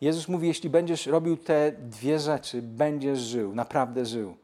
Jezus 0.00 0.28
mówi: 0.28 0.48
Jeśli 0.48 0.70
będziesz 0.70 1.06
robił 1.06 1.36
te 1.36 1.72
dwie 1.72 2.18
rzeczy, 2.18 2.62
będziesz 2.62 3.18
żył, 3.18 3.54
naprawdę 3.54 4.06
żył. 4.06 4.36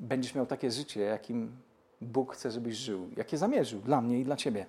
Będziesz 0.00 0.34
miał 0.34 0.46
takie 0.46 0.70
życie, 0.70 1.00
jakim 1.00 1.56
Bóg 2.00 2.34
chce, 2.34 2.50
żebyś 2.50 2.76
żył, 2.76 3.10
jakie 3.16 3.38
zamierzył 3.38 3.80
dla 3.80 4.00
mnie 4.00 4.20
i 4.20 4.24
dla 4.24 4.36
ciebie. 4.36 4.66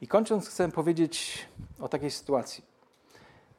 I 0.00 0.08
kończąc, 0.08 0.48
chcę 0.48 0.70
powiedzieć 0.70 1.46
o 1.80 1.88
takiej 1.88 2.10
sytuacji. 2.10 2.64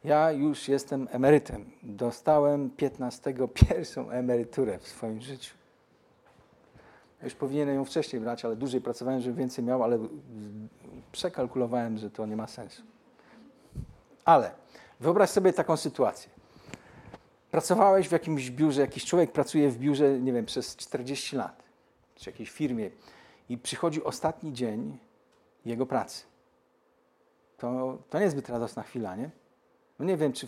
Ja 0.03 0.31
już 0.31 0.67
jestem 0.67 1.07
emerytem. 1.11 1.71
Dostałem 1.83 2.69
15 2.69 3.33
pierwszą 3.67 4.09
emeryturę 4.09 4.79
w 4.79 4.87
swoim 4.87 5.21
życiu. 5.21 5.55
Już 7.23 7.33
powinienem 7.33 7.75
ją 7.75 7.85
wcześniej 7.85 8.21
brać, 8.21 8.45
ale 8.45 8.55
dłużej 8.55 8.81
pracowałem, 8.81 9.21
żeby 9.21 9.35
więcej 9.35 9.63
miał, 9.63 9.83
ale 9.83 9.99
przekalkulowałem, 11.11 11.97
że 11.97 12.11
to 12.11 12.25
nie 12.25 12.35
ma 12.35 12.47
sensu. 12.47 12.83
Ale 14.25 14.51
wyobraź 14.99 15.29
sobie 15.29 15.53
taką 15.53 15.77
sytuację. 15.77 16.29
Pracowałeś 17.51 18.07
w 18.07 18.11
jakimś 18.11 18.51
biurze, 18.51 18.81
jakiś 18.81 19.05
człowiek 19.05 19.31
pracuje 19.31 19.69
w 19.69 19.77
biurze, 19.77 20.19
nie 20.19 20.33
wiem, 20.33 20.45
przez 20.45 20.75
40 20.75 21.35
lat, 21.35 21.63
czy 22.15 22.29
jakiejś 22.29 22.51
firmie 22.51 22.89
i 23.49 23.57
przychodzi 23.57 24.03
ostatni 24.03 24.53
dzień 24.53 24.97
jego 25.65 25.85
pracy. 25.85 26.30
To, 27.61 27.97
to 28.09 28.19
niezbyt 28.19 28.49
radosna 28.49 28.83
chwila, 28.83 29.15
nie? 29.15 29.29
No 29.99 30.05
nie 30.05 30.17
wiem, 30.17 30.33
czy 30.33 30.47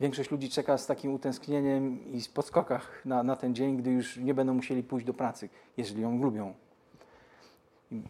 większość 0.00 0.30
ludzi 0.30 0.50
czeka 0.50 0.78
z 0.78 0.86
takim 0.86 1.14
utęsknieniem 1.14 2.12
i 2.12 2.20
z 2.20 2.28
podskokach 2.28 3.04
na, 3.04 3.22
na 3.22 3.36
ten 3.36 3.54
dzień, 3.54 3.76
gdy 3.76 3.90
już 3.90 4.16
nie 4.16 4.34
będą 4.34 4.54
musieli 4.54 4.82
pójść 4.82 5.06
do 5.06 5.14
pracy, 5.14 5.48
jeżeli 5.76 6.02
ją 6.02 6.22
lubią. 6.22 6.54
I 7.90 8.02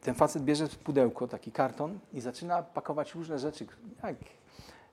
ten 0.00 0.14
facet 0.14 0.42
bierze 0.42 0.68
pudełko, 0.84 1.28
taki 1.28 1.52
karton 1.52 1.98
i 2.12 2.20
zaczyna 2.20 2.62
pakować 2.62 3.14
różne 3.14 3.38
rzeczy, 3.38 3.66
jak 4.02 4.16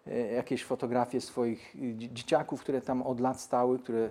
e, 0.07 0.31
jakieś 0.31 0.63
fotografie 0.63 1.21
swoich 1.21 1.75
dzieciaków, 1.97 2.61
które 2.61 2.81
tam 2.81 3.01
od 3.01 3.19
lat 3.19 3.41
stały, 3.41 3.79
które 3.79 4.09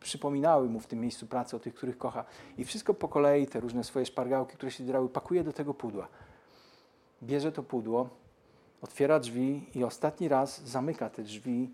przypominały 0.00 0.68
mu 0.68 0.80
w 0.80 0.86
tym 0.86 1.00
miejscu 1.00 1.26
pracy 1.26 1.56
o 1.56 1.58
tych, 1.58 1.74
których 1.74 1.98
kocha. 1.98 2.24
I 2.58 2.64
wszystko 2.64 2.94
po 2.94 3.08
kolei, 3.08 3.46
te 3.46 3.60
różne 3.60 3.84
swoje 3.84 4.06
szpargałki, 4.06 4.56
które 4.56 4.72
się 4.72 4.84
drały, 4.84 5.08
pakuje 5.08 5.44
do 5.44 5.52
tego 5.52 5.74
pudła. 5.74 6.08
Bierze 7.22 7.52
to 7.52 7.62
pudło, 7.62 8.08
otwiera 8.82 9.20
drzwi 9.20 9.66
i 9.74 9.84
ostatni 9.84 10.28
raz 10.28 10.60
zamyka 10.60 11.10
te 11.10 11.22
drzwi 11.22 11.70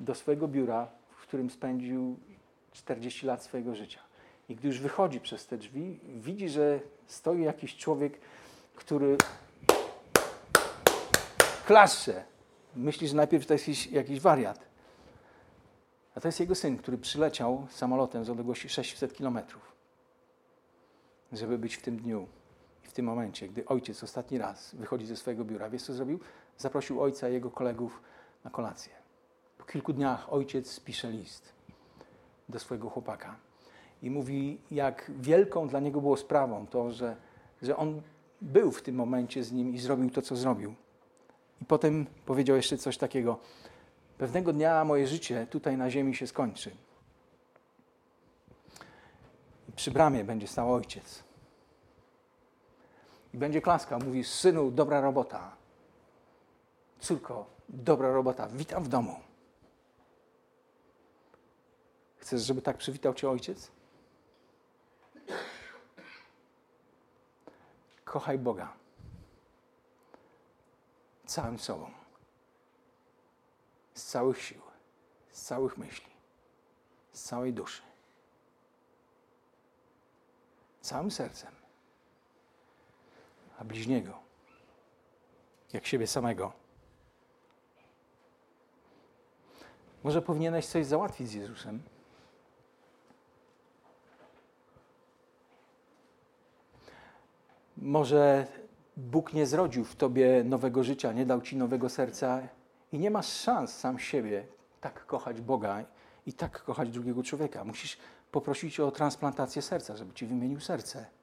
do 0.00 0.14
swojego 0.14 0.48
biura, 0.48 0.88
w 1.16 1.22
którym 1.22 1.50
spędził 1.50 2.16
40 2.72 3.26
lat 3.26 3.42
swojego 3.42 3.74
życia. 3.74 4.00
I 4.48 4.56
gdy 4.56 4.68
już 4.68 4.80
wychodzi 4.80 5.20
przez 5.20 5.46
te 5.46 5.58
drzwi, 5.58 6.00
widzi, 6.04 6.48
że 6.48 6.80
stoi 7.06 7.42
jakiś 7.42 7.76
człowiek, 7.76 8.20
który 8.74 9.16
klaszcze. 11.66 12.24
Myśli, 12.76 13.08
że 13.08 13.16
najpierw 13.16 13.46
to 13.46 13.52
jest 13.52 13.92
jakiś, 13.92 14.20
wariat. 14.20 14.60
A 16.14 16.20
to 16.20 16.28
jest 16.28 16.40
jego 16.40 16.54
syn, 16.54 16.76
który 16.76 16.98
przyleciał 16.98 17.66
samolotem 17.70 18.24
z 18.24 18.30
odległości 18.30 18.68
600 18.68 19.14
kilometrów, 19.14 19.72
żeby 21.32 21.58
być 21.58 21.76
w 21.76 21.82
tym 21.82 21.96
dniu 21.96 22.26
w 22.92 22.94
tym 22.94 23.06
momencie, 23.06 23.48
gdy 23.48 23.66
ojciec 23.66 24.02
ostatni 24.02 24.38
raz 24.38 24.74
wychodzi 24.74 25.06
ze 25.06 25.16
swojego 25.16 25.44
biura, 25.44 25.70
wiesz 25.70 25.82
co 25.82 25.92
zrobił? 25.92 26.20
Zaprosił 26.58 27.02
ojca 27.02 27.28
i 27.28 27.32
jego 27.32 27.50
kolegów 27.50 28.02
na 28.44 28.50
kolację. 28.50 28.92
Po 29.58 29.64
kilku 29.64 29.92
dniach 29.92 30.32
ojciec 30.32 30.80
pisze 30.80 31.10
list 31.10 31.52
do 32.48 32.58
swojego 32.58 32.90
chłopaka 32.90 33.36
i 34.02 34.10
mówi, 34.10 34.58
jak 34.70 35.10
wielką 35.20 35.68
dla 35.68 35.80
niego 35.80 36.00
było 36.00 36.16
sprawą 36.16 36.66
to, 36.66 36.90
że, 36.90 37.16
że 37.62 37.76
on 37.76 38.02
był 38.40 38.72
w 38.72 38.82
tym 38.82 38.94
momencie 38.94 39.44
z 39.44 39.52
nim 39.52 39.74
i 39.74 39.78
zrobił 39.78 40.10
to, 40.10 40.22
co 40.22 40.36
zrobił. 40.36 40.74
I 41.62 41.64
potem 41.64 42.06
powiedział 42.26 42.56
jeszcze 42.56 42.78
coś 42.78 42.98
takiego: 42.98 43.38
Pewnego 44.18 44.52
dnia 44.52 44.84
moje 44.84 45.06
życie 45.06 45.46
tutaj 45.50 45.76
na 45.76 45.90
ziemi 45.90 46.14
się 46.14 46.26
skończy. 46.26 46.70
Przy 49.76 49.90
bramie 49.90 50.24
będzie 50.24 50.46
stał 50.46 50.74
ojciec 50.74 51.31
i 53.34 53.38
będzie 53.38 53.60
klaska. 53.60 53.98
Mówi, 53.98 54.24
synu, 54.24 54.70
dobra 54.70 55.00
robota. 55.00 55.56
Córko, 57.00 57.46
dobra 57.68 58.12
robota. 58.12 58.48
Witam 58.48 58.84
w 58.84 58.88
domu. 58.88 59.20
Chcesz, 62.16 62.42
żeby 62.42 62.62
tak 62.62 62.76
przywitał 62.76 63.14
cię 63.14 63.30
ojciec? 63.30 63.70
Kochaj 68.04 68.38
Boga 68.38 68.82
całym 71.32 71.58
sobą, 71.58 71.90
z 73.94 74.04
całych 74.04 74.42
sił, 74.42 74.60
z 75.30 75.42
całych 75.42 75.78
myśli, 75.78 76.12
z 77.12 77.22
całej 77.22 77.52
duszy, 77.52 77.82
całym 80.80 81.10
sercem 81.10 81.61
a 83.62 83.64
bliźniego, 83.64 84.12
jak 85.72 85.86
siebie 85.86 86.06
samego. 86.06 86.52
Może 90.04 90.22
powinieneś 90.22 90.66
coś 90.66 90.86
załatwić 90.86 91.28
z 91.28 91.32
Jezusem? 91.32 91.82
Może 97.76 98.46
Bóg 98.96 99.32
nie 99.32 99.46
zrodził 99.46 99.84
w 99.84 99.96
tobie 99.96 100.44
nowego 100.44 100.84
życia, 100.84 101.12
nie 101.12 101.26
dał 101.26 101.40
ci 101.40 101.56
nowego 101.56 101.88
serca 101.88 102.42
i 102.92 102.98
nie 102.98 103.10
masz 103.10 103.28
szans 103.28 103.78
sam 103.78 103.98
siebie 103.98 104.46
tak 104.80 105.06
kochać 105.06 105.40
Boga 105.40 105.84
i 106.26 106.32
tak 106.32 106.62
kochać 106.62 106.90
drugiego 106.90 107.22
człowieka. 107.22 107.64
Musisz 107.64 107.98
poprosić 108.30 108.80
o 108.80 108.90
transplantację 108.90 109.62
serca, 109.62 109.96
żeby 109.96 110.14
ci 110.14 110.26
wymienił 110.26 110.60
serce. 110.60 111.21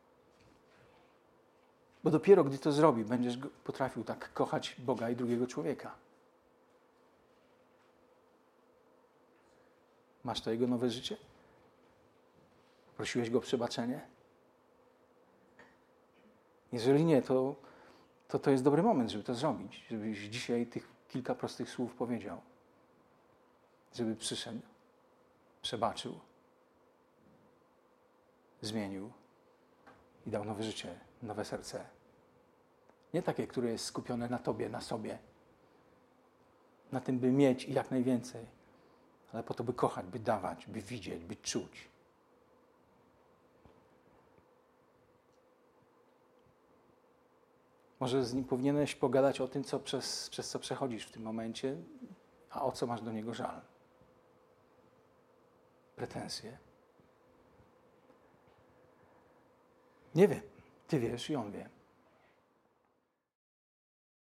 Bo 2.10 2.14
dopiero 2.14 2.44
gdy 2.44 2.58
to 2.58 2.72
zrobi, 2.72 3.06
będziesz 3.06 3.38
potrafił 3.64 4.04
tak 4.04 4.34
kochać 4.34 4.76
Boga 4.80 5.10
i 5.10 5.16
drugiego 5.16 5.48
człowieka. 5.48 5.96
Masz 10.24 10.42
to 10.42 10.52
jego 10.52 10.68
nowe 10.68 10.90
życie? 10.90 11.18
Prosiłeś 12.98 13.30
go 13.30 13.38
o 13.38 13.42
przebaczenie? 13.42 14.02
Jeżeli 16.72 17.06
nie, 17.06 17.22
to, 17.22 17.56
to 18.28 18.40
to 18.40 18.52
jest 18.52 18.64
dobry 18.64 18.84
moment, 18.84 19.12
żeby 19.12 19.24
to 19.24 19.36
zrobić. 19.36 19.86
Żebyś 19.90 20.20
dzisiaj 20.20 20.66
tych 20.66 20.88
kilka 21.08 21.36
prostych 21.36 21.70
słów 21.70 21.96
powiedział. 21.96 22.42
Żeby 23.94 24.16
przyszedł, 24.16 24.62
przebaczył, 25.62 26.20
zmienił 28.62 29.12
i 30.28 30.30
dał 30.30 30.46
nowe 30.46 30.64
życie 30.64 31.10
nowe 31.24 31.46
serce. 31.46 31.99
Nie 33.14 33.22
takie, 33.22 33.48
które 33.48 33.72
jest 33.72 33.86
skupione 33.86 34.30
na 34.30 34.38
Tobie, 34.38 34.70
na 34.70 34.82
sobie, 34.82 35.20
na 36.92 37.02
tym, 37.02 37.20
by 37.20 37.32
mieć 37.32 37.66
i 37.66 37.74
jak 37.74 37.92
najwięcej, 37.92 38.46
ale 39.34 39.44
po 39.44 39.54
to, 39.54 39.64
by 39.64 39.74
kochać, 39.74 40.06
by 40.06 40.20
dawać, 40.20 40.68
by 40.68 40.82
widzieć, 40.82 41.26
by 41.26 41.36
czuć. 41.36 41.90
Może 48.00 48.26
z 48.26 48.34
nim 48.34 48.44
powinieneś 48.44 48.96
pogadać 48.96 49.42
o 49.42 49.48
tym, 49.48 49.64
co 49.64 49.80
przez, 49.80 50.30
przez 50.30 50.50
co 50.50 50.60
przechodzisz 50.60 51.06
w 51.06 51.12
tym 51.12 51.24
momencie, 51.24 51.76
a 52.50 52.66
o 52.66 52.72
co 52.72 52.88
masz 52.88 53.02
do 53.02 53.12
niego 53.12 53.34
żal. 53.34 53.62
Pretensje. 55.96 56.58
Nie 60.16 60.28
wiem. 60.28 60.42
Ty 60.88 61.00
wiesz 61.00 61.30
i 61.30 61.36
on 61.36 61.52
wie. 61.52 61.70